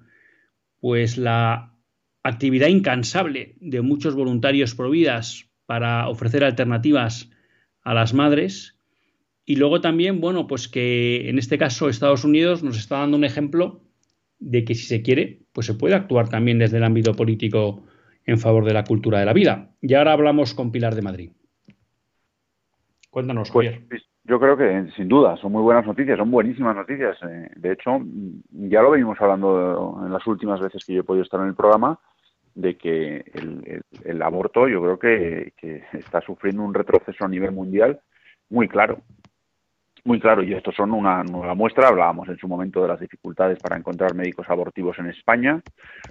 [0.82, 1.73] pues la
[2.24, 7.30] actividad incansable de muchos voluntarios providas para ofrecer alternativas
[7.84, 8.80] a las madres.
[9.46, 13.26] Y luego también, bueno, pues que en este caso Estados Unidos nos está dando un
[13.26, 13.82] ejemplo
[14.40, 17.84] de que si se quiere, pues se puede actuar también desde el ámbito político
[18.26, 19.72] en favor de la cultura de la vida.
[19.82, 21.32] Y ahora hablamos con Pilar de Madrid.
[23.10, 23.80] Cuéntanos, pues,
[24.24, 27.18] Yo creo que sin duda son muy buenas noticias, son buenísimas noticias.
[27.30, 28.00] Eh, de hecho,
[28.52, 31.56] ya lo venimos hablando en las últimas veces que yo he podido estar en el
[31.56, 32.00] programa
[32.56, 33.26] de que
[34.04, 35.54] el, aborto yo creo que,
[35.94, 38.00] está sufriendo un retroceso a nivel mundial
[38.50, 39.00] muy claro.
[40.06, 41.88] Muy claro, y esto son una nueva muestra.
[41.88, 45.62] Hablábamos en su momento de las dificultades para encontrar médicos abortivos en España,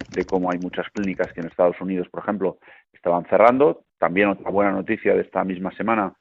[0.08, 2.56] de cómo hay muchas clínicas que en Estados Unidos, por ejemplo,
[2.90, 3.84] estaban cerrando.
[3.98, 6.14] También otra buena noticia de esta misma semana,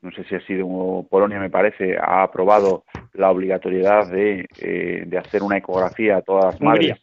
[0.00, 5.18] no sé si ha sido Polonia, me parece, ha aprobado la obligatoriedad de, eh, de
[5.18, 6.98] hacer una ecografía a todas las madres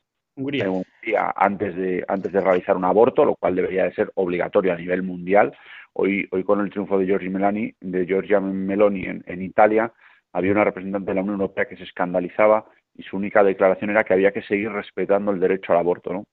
[1.36, 5.04] antes de, antes de realizar un aborto, lo cual debería de ser obligatorio a nivel
[5.04, 5.56] mundial.
[5.94, 9.92] Hoy, hoy con el triunfo de Giorgia Meloni, de Giorgia Meloni en, Italia,
[10.34, 12.66] había una representante de la Unión Europea que se escandalizaba
[12.96, 16.26] y su única declaración era que había que seguir respetando el derecho al aborto, ¿no?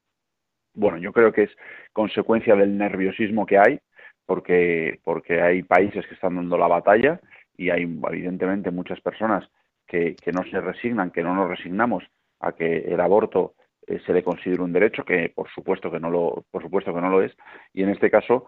[0.75, 1.51] Bueno, yo creo que es
[1.93, 3.81] consecuencia del nerviosismo que hay,
[4.27, 7.19] porque, porque hay países que están dando la batalla
[7.57, 9.49] y hay evidentemente muchas personas
[9.87, 12.05] que, que no se resignan, que no nos resignamos
[12.41, 13.55] a que el aborto
[13.87, 17.01] eh, se le considera un derecho que por supuesto que no lo por supuesto que
[17.01, 17.37] no lo es
[17.73, 18.47] y en este caso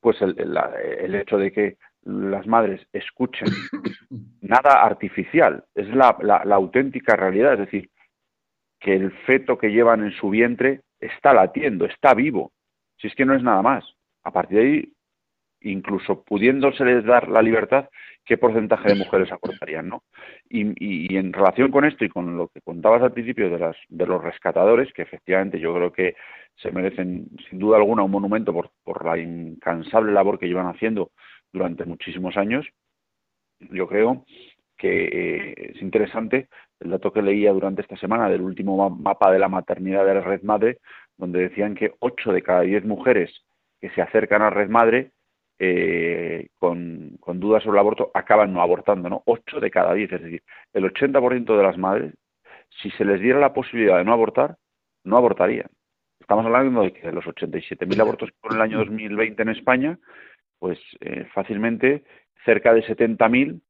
[0.00, 3.48] pues el, el, hecho de que las madres escuchen
[4.40, 7.90] nada artificial, es la, la, auténtica realidad, es decir,
[8.80, 12.52] que el feto que llevan en su vientre está latiendo, está vivo,
[12.96, 13.84] si es que no es nada más.
[14.24, 14.92] A partir de ahí,
[15.60, 17.88] incluso pudiéndoseles dar la libertad,
[18.24, 19.88] ¿qué porcentaje de mujeres aportarían?
[19.88, 20.02] ¿no?
[20.48, 23.76] Y, y, en relación con esto y con lo que contabas al principio de, las,
[23.88, 26.14] de los rescatadores, que efectivamente yo creo que
[26.56, 31.10] se merecen sin duda alguna un monumento por, por la incansable labor que llevan haciendo
[31.52, 32.66] durante muchísimos años,
[33.60, 34.24] yo creo
[34.76, 36.48] que eh, es interesante
[36.80, 40.20] el dato que leía durante esta semana del último mapa de la maternidad de la
[40.20, 40.78] Red Madre,
[41.16, 43.44] donde decían que 8 de cada 10 mujeres
[43.80, 45.10] que se acercan a Red Madre
[45.58, 49.22] eh, con, con, dudas sobre el aborto acaban no abortando, ¿no?
[49.26, 50.42] 8 de cada 10, es decir,
[50.72, 52.14] el 80% de las madres,
[52.82, 54.56] si se les diera la posibilidad de no abortar,
[55.04, 55.68] no abortarían.
[56.20, 59.98] Estamos hablando de que de los 87.000 abortos por el año 2020 en España,
[60.58, 62.04] pues eh, fácilmente
[62.44, 63.60] cerca de 70.000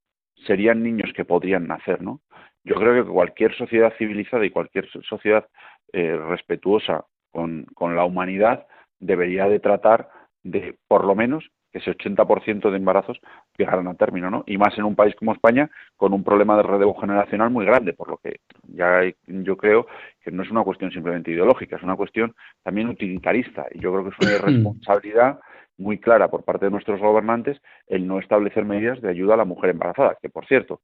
[0.47, 2.21] serían niños que podrían nacer, ¿no?
[2.65, 5.49] Yo creo que cualquier sociedad civilizada y cualquier sociedad
[5.93, 8.67] eh, respetuosa con, con la humanidad
[8.99, 10.09] debería de tratar
[10.43, 13.21] de, por lo menos, que ese 80% de embarazos
[13.57, 14.45] llegaran a término, ¿no?
[14.47, 17.93] Y más en un país como España, con un problema de relevo generacional muy grande,
[17.93, 19.87] por lo que ya yo creo
[20.23, 23.67] que no es una cuestión simplemente ideológica, es una cuestión también utilitarista.
[23.73, 25.41] Y yo creo que es una irresponsabilidad
[25.77, 29.45] muy clara por parte de nuestros gobernantes el no establecer medidas de ayuda a la
[29.45, 30.81] mujer embarazada, que por cierto,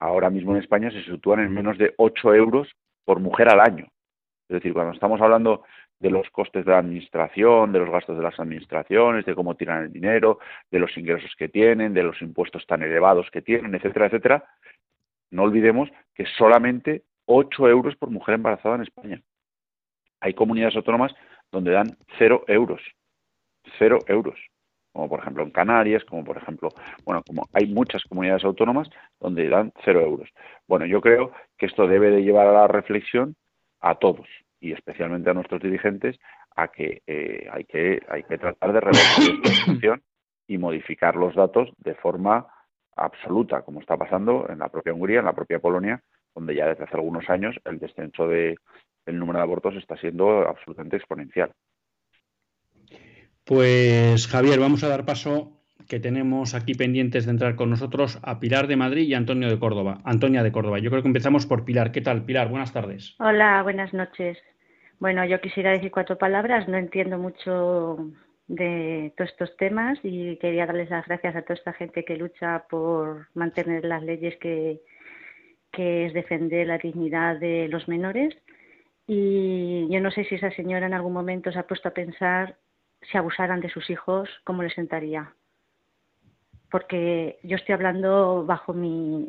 [0.00, 2.68] ahora mismo en España se sitúan en menos de 8 euros
[3.04, 3.86] por mujer al año.
[4.48, 5.62] Es decir, cuando estamos hablando
[6.02, 9.84] de los costes de la administración, de los gastos de las administraciones, de cómo tiran
[9.84, 10.40] el dinero,
[10.70, 14.44] de los ingresos que tienen, de los impuestos tan elevados que tienen, etcétera, etcétera,
[15.30, 19.22] no olvidemos que solamente 8 euros por mujer embarazada en España.
[20.20, 21.14] Hay comunidades autónomas
[21.50, 22.82] donde dan 0 euros
[23.78, 24.38] cero euros,
[24.92, 26.70] como por ejemplo en Canarias, como por ejemplo,
[27.04, 28.88] bueno, como hay muchas comunidades autónomas
[29.20, 30.28] donde dan cero euros.
[30.66, 33.36] Bueno, yo creo que esto debe de llevar a la reflexión
[33.80, 34.26] a todos
[34.62, 36.18] y especialmente a nuestros dirigentes
[36.54, 40.02] a que eh, hay que hay que tratar de revertir esta situación
[40.46, 42.46] y modificar los datos de forma
[42.94, 46.00] absoluta, como está pasando en la propia Hungría, en la propia Polonia,
[46.34, 48.56] donde ya desde hace algunos años el descenso de
[49.04, 51.50] el número de abortos está siendo absolutamente exponencial.
[53.44, 58.40] Pues Javier, vamos a dar paso que tenemos aquí pendientes de entrar con nosotros a
[58.40, 60.00] Pilar de Madrid y Antonio de Córdoba.
[60.04, 60.78] Antonia de Córdoba.
[60.78, 61.92] Yo creo que empezamos por Pilar.
[61.92, 62.48] ¿Qué tal, Pilar?
[62.48, 63.14] Buenas tardes.
[63.18, 64.38] Hola, buenas noches.
[64.98, 66.68] Bueno, yo quisiera decir cuatro palabras.
[66.68, 68.10] No entiendo mucho
[68.48, 72.64] de todos estos temas y quería darles las gracias a toda esta gente que lucha
[72.68, 74.80] por mantener las leyes que,
[75.70, 78.36] que es defender la dignidad de los menores.
[79.06, 82.56] Y yo no sé si esa señora en algún momento se ha puesto a pensar
[83.10, 85.34] si abusaran de sus hijos, ¿cómo les sentaría?
[86.72, 89.28] Porque yo estoy hablando bajo mi,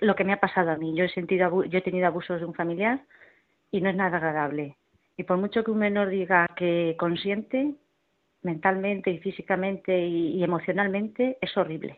[0.00, 0.94] lo que me ha pasado a mí.
[0.94, 3.00] Yo he sentido yo he tenido abusos de un familiar
[3.72, 4.76] y no es nada agradable.
[5.16, 7.74] Y por mucho que un menor diga que consiente,
[8.42, 11.96] mentalmente y físicamente y, emocionalmente, es horrible.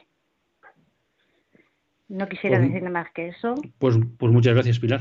[2.08, 3.54] No quisiera pues, decir nada más que eso.
[3.78, 5.00] Pues, pues muchas gracias, Pilar.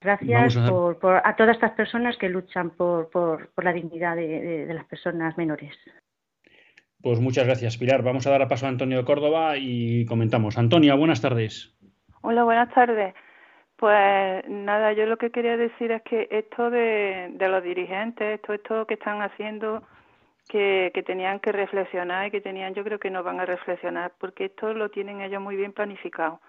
[0.00, 4.84] Gracias a, por, a todas estas personas que luchan por, por, la dignidad de, las
[4.84, 5.74] personas menores.
[7.04, 8.02] Pues muchas gracias, Pilar.
[8.02, 10.56] Vamos a dar a paso a Antonio de Córdoba y comentamos.
[10.56, 11.76] Antonia, buenas tardes.
[12.22, 13.14] Hola, buenas tardes.
[13.76, 18.86] Pues nada, yo lo que quería decir es que esto de, los dirigentes, esto, esto
[18.86, 19.82] que están haciendo,
[20.48, 24.14] que, que tenían que reflexionar y que tenían, yo creo que no van a reflexionar,
[24.18, 26.40] porque esto lo tienen ellos muy bien planificado.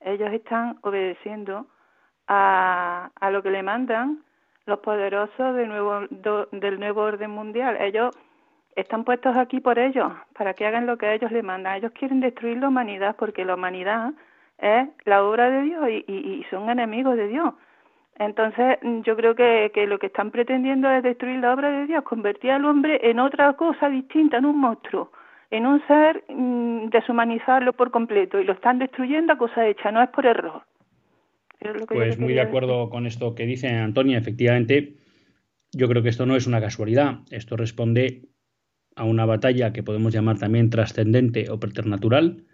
[0.00, 1.66] Ellos están obedeciendo
[2.28, 4.22] a, a lo que le mandan
[4.66, 6.02] los poderosos del nuevo,
[6.52, 7.76] del nuevo orden mundial.
[7.80, 8.14] Ellos
[8.76, 11.76] están puestos aquí por ellos, para que hagan lo que ellos le mandan.
[11.76, 14.12] Ellos quieren destruir la humanidad porque la humanidad
[14.58, 17.54] es la obra de Dios y, y, son enemigos de Dios.
[18.18, 22.04] Entonces, yo creo que, que lo que están pretendiendo es destruir la obra de Dios,
[22.04, 25.10] convertir al hombre en otra cosa distinta, en un monstruo,
[25.50, 28.38] en un ser, mm, deshumanizarlo por completo.
[28.40, 30.62] Y lo están destruyendo a cosa hecha, no es por error.
[31.88, 34.18] Pues muy de acuerdo con esto que dice Antonia.
[34.18, 34.94] Efectivamente,
[35.72, 37.20] yo creo que esto no es una casualidad.
[37.30, 38.22] Esto responde
[38.96, 42.44] a una batalla que podemos llamar también trascendente o preternatural,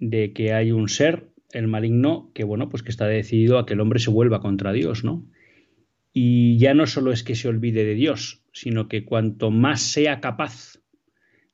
[0.00, 3.74] de que hay un ser, el maligno, que bueno, pues que está decidido a que
[3.74, 5.26] el hombre se vuelva contra Dios, ¿no?
[6.12, 10.20] Y ya no solo es que se olvide de Dios, sino que cuanto más sea
[10.20, 10.78] capaz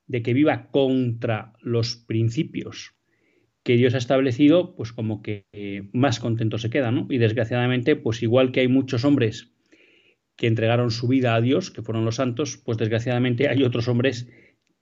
[0.06, 2.94] de que viva contra los principios
[3.62, 7.06] que Dios ha establecido, pues como que eh, más contento se queda, ¿no?
[7.10, 9.53] Y desgraciadamente, pues igual que hay muchos hombres
[10.36, 14.28] que entregaron su vida a Dios, que fueron los santos, pues desgraciadamente hay otros hombres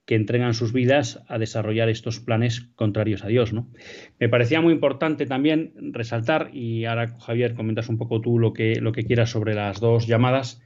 [0.05, 3.53] que entregan sus vidas a desarrollar estos planes contrarios a Dios.
[3.53, 3.71] ¿no?
[4.19, 8.81] Me parecía muy importante también resaltar, y ahora Javier comentas un poco tú lo que,
[8.81, 10.61] lo que quieras sobre las dos llamadas,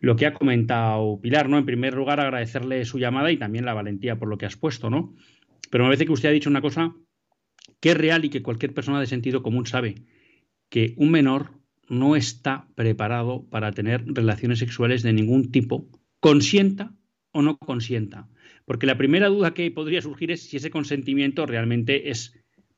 [0.00, 1.58] lo que ha comentado Pilar, ¿no?
[1.58, 4.90] En primer lugar, agradecerle su llamada y también la valentía por lo que has puesto,
[4.90, 5.14] ¿no?
[5.70, 6.92] Pero me parece que usted ha dicho una cosa
[7.80, 9.94] que es real y que cualquier persona de sentido común sabe,
[10.68, 11.61] que un menor
[11.92, 15.86] no está preparado para tener relaciones sexuales de ningún tipo,
[16.20, 16.94] consienta
[17.32, 18.30] o no consienta.
[18.64, 22.34] Porque la primera duda que podría surgir es si ese consentimiento realmente es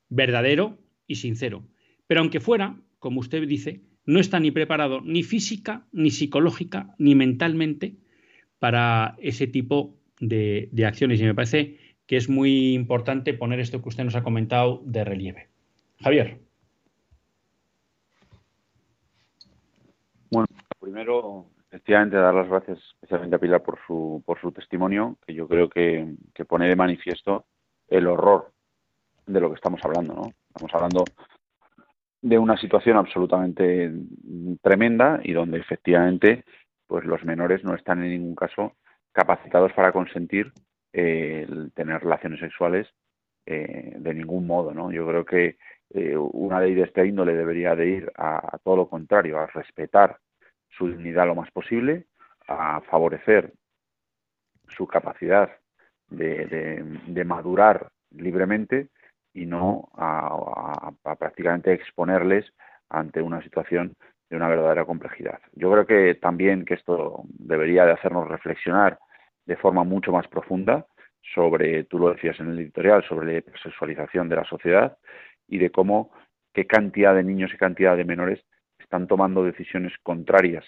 [0.08, 1.64] verdadero y sincero.
[2.08, 7.14] Pero aunque fuera, como usted dice, no está ni preparado ni física, ni psicológica, ni
[7.14, 7.94] mentalmente
[8.58, 11.20] para ese tipo de, acciones.
[11.20, 15.04] Y me parece que es muy importante poner esto que usted nos ha comentado de
[15.04, 15.48] relieve.
[16.00, 16.43] Javier.
[20.34, 20.48] Bueno,
[20.80, 25.46] primero, efectivamente, dar las gracias especialmente a Pilar por su, por su testimonio, que yo
[25.46, 27.46] creo que, que pone de manifiesto
[27.86, 28.50] el horror
[29.26, 30.32] de lo que estamos hablando, ¿no?
[30.48, 31.04] Estamos hablando
[32.20, 33.92] de una situación absolutamente
[34.60, 36.44] tremenda y donde efectivamente
[36.86, 38.72] pues los menores no están en ningún caso
[39.12, 40.52] capacitados para consentir
[40.92, 42.88] eh, tener relaciones sexuales
[43.46, 45.58] eh, de ningún modo no yo creo que
[45.90, 50.18] eh, una ley de este índole debería de ir a, todo lo contrario a respetar
[50.76, 52.06] su dignidad lo más posible
[52.46, 53.52] a favorecer
[54.68, 55.50] su capacidad
[56.08, 58.88] de madurar libremente
[59.34, 62.46] y no a, prácticamente exponerles
[62.88, 63.94] ante una situación
[64.30, 65.40] de una verdadera complejidad.
[65.52, 68.98] Yo creo que también que esto debería de hacernos reflexionar
[69.44, 70.86] de forma mucho más profunda
[71.34, 74.96] sobre, tú lo decías en el editorial, sobre la sexualización de la sociedad
[75.48, 76.12] y de cómo
[76.52, 78.44] qué cantidad de niños y cantidad de menores
[78.84, 80.64] están tomando decisiones contrarias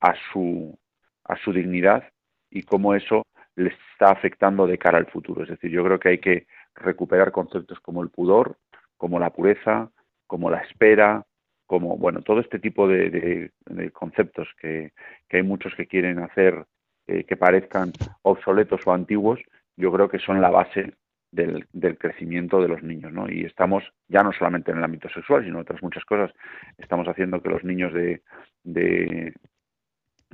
[0.00, 0.78] a su,
[1.24, 2.04] a su dignidad
[2.50, 3.22] y cómo eso
[3.56, 5.42] les está afectando de cara al futuro.
[5.42, 8.56] Es decir, yo creo que hay que recuperar conceptos como el pudor,
[8.96, 9.90] como la pureza,
[10.26, 11.24] como la espera,
[11.66, 13.50] como, bueno, todo este tipo de,
[13.92, 14.92] conceptos que,
[15.30, 16.64] hay muchos que quieren hacer
[17.06, 19.40] eh, que parezcan obsoletos o antiguos,
[19.76, 20.94] yo creo que son la base
[21.34, 23.30] del, crecimiento de los niños, ¿no?
[23.30, 26.32] Y estamos, ya no solamente en el ámbito sexual, sino otras muchas cosas,
[26.78, 28.22] estamos haciendo que los niños de,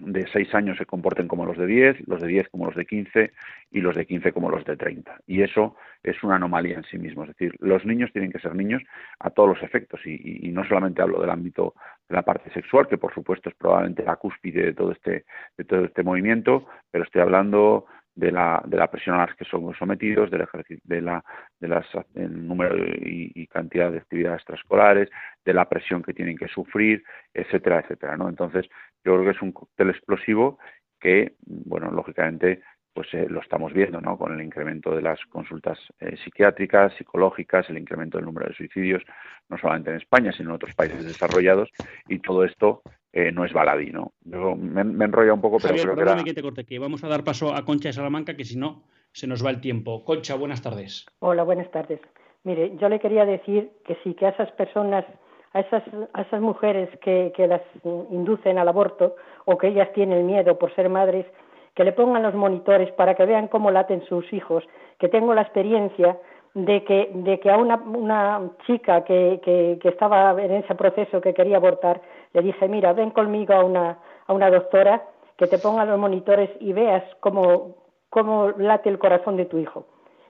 [0.01, 2.87] de 6 años se comporten como los de 10, los de 10 como los de
[2.87, 3.33] 15
[3.71, 5.21] y los de 15 como los de 30.
[5.27, 7.23] Y eso es una anomalía en sí mismo.
[7.23, 8.83] Es decir, los niños tienen que ser niños
[9.19, 11.75] a todos los efectos y, no solamente hablo del ámbito
[12.09, 15.25] de la parte sexual, que por supuesto es probablemente la cúspide de todo este,
[15.57, 17.87] de todo este movimiento, pero estoy hablando
[18.21, 20.47] de la, de la presión a las que son sometidos, del
[20.85, 21.25] de la,
[21.59, 25.09] de las, número y, cantidad de actividades extraescolares,
[25.43, 27.03] de la presión que tienen que sufrir,
[27.33, 28.29] etcétera, etcétera, ¿no?
[28.29, 28.66] Entonces,
[29.05, 30.59] yo creo que es un cóctel explosivo
[31.01, 32.61] que, bueno, lógicamente,
[32.93, 34.18] pues eh, lo estamos viendo, ¿no?
[34.18, 39.03] Con el incremento de las consultas eh, psiquiátricas, psicológicas, el incremento del número de suicidios,
[39.49, 41.71] no solamente en España, sino en otros países desarrollados,
[42.07, 42.83] y todo esto
[43.13, 44.13] eh, no es baladí, ¿no?
[44.25, 46.25] Yo me, me enrolla un poco, pero creo que, era...
[46.25, 48.83] que te corte, que vamos a dar paso a Concha de Salamanca, que si no,
[49.13, 50.05] se nos va el tiempo.
[50.05, 51.07] Concha, buenas tardes.
[51.19, 52.01] Hola, buenas tardes.
[52.45, 55.05] Mire, yo le quería decir que sí, que a esas personas
[55.53, 55.83] a esas,
[56.13, 57.63] a esas mujeres que, que las
[58.11, 61.27] inducen al aborto o que ellas tienen miedo por ser madres,
[61.75, 64.65] que le pongan los monitores para que vean cómo laten sus hijos,
[64.99, 66.19] que tengo la experiencia
[66.55, 71.21] de que, de que a una, una chica que, que, que, estaba en ese proceso
[71.21, 72.01] que quería abortar,
[72.33, 75.03] le dije, mira, ven conmigo a una, a una doctora
[75.37, 77.76] que te ponga los monitores y veas cómo,
[78.11, 79.87] cómo late el corazón de tu hijo.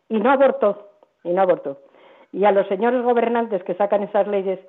[0.08, 0.90] Y no abortó,
[1.24, 1.78] y no abortó.
[2.32, 4.60] Y a los señores gobernantes que sacan esas leyes,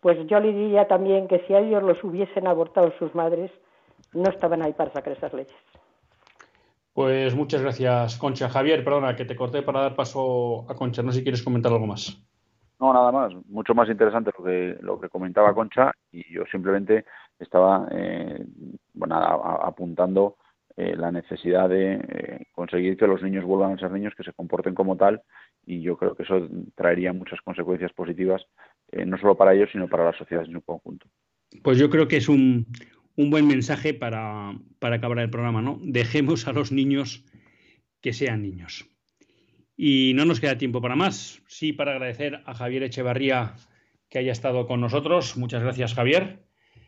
[0.00, 3.50] pues yo le diría también que si a ellos los hubiesen abortado sus madres,
[4.14, 5.54] no estaban ahí para sacar esas leyes.
[6.94, 8.48] Pues muchas gracias, Concha.
[8.48, 11.02] Javier, perdona que te corté para dar paso a Concha.
[11.02, 12.20] No sé si quieres comentar algo más.
[12.80, 13.32] No, nada más.
[13.46, 17.04] Mucho más interesante lo que, lo que comentaba Concha y yo simplemente
[17.38, 18.42] estaba eh,
[18.94, 20.36] bueno, apuntando
[20.76, 24.32] eh, la necesidad de eh, conseguir que los niños vuelvan a ser niños, que se
[24.32, 25.20] comporten como tal
[25.66, 28.42] y yo creo que eso traería muchas consecuencias positivas
[28.92, 31.06] no solo para ellos, sino para la sociedad en su conjunto.
[31.62, 32.66] Pues yo creo que es un,
[33.16, 34.50] buen mensaje para,
[34.80, 35.78] acabar el programa, ¿no?
[35.80, 37.24] Dejemos a los niños
[38.00, 38.90] que sean niños.
[39.82, 41.42] Y no nos queda tiempo para más.
[41.46, 43.54] Sí, para agradecer a Javier Echevarría
[44.10, 45.38] que haya estado con nosotros.
[45.38, 46.40] Muchas gracias, Javier.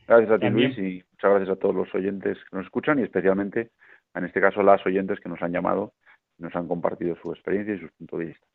[0.07, 3.05] Gracias a ti, Luis, y muchas gracias a todos los oyentes que nos escuchan y
[3.05, 3.71] especialmente,
[4.15, 5.95] en este caso, las oyentes que nos han llamado
[6.39, 8.47] y nos han compartido su experiencia y su punto de vista.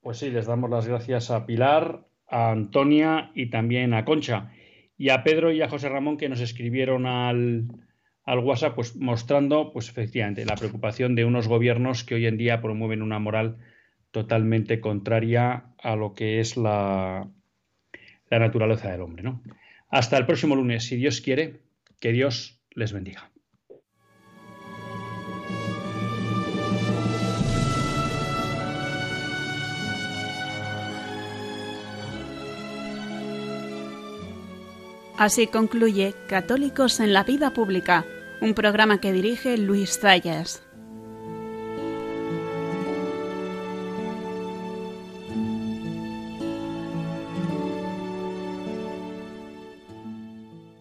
[0.00, 4.50] Pues sí, les damos las gracias a Pilar, a Antonia y también a Concha.
[4.96, 7.64] Y a Pedro y a José Ramón que nos escribieron al,
[8.24, 12.62] al WhatsApp, pues mostrando, pues efectivamente, la preocupación de unos gobiernos que hoy en día
[12.62, 13.58] promueven una moral
[14.14, 17.28] totalmente contraria a lo que es la,
[18.30, 19.24] naturaleza del hombre.
[19.24, 19.42] ¿no?
[19.90, 21.60] Hasta el próximo lunes, si Dios quiere,
[22.00, 23.30] que Dios les bendiga.
[35.18, 38.04] Así concluye Católicos en la Vida Pública,
[38.40, 40.62] un programa que dirige Luis Zayas.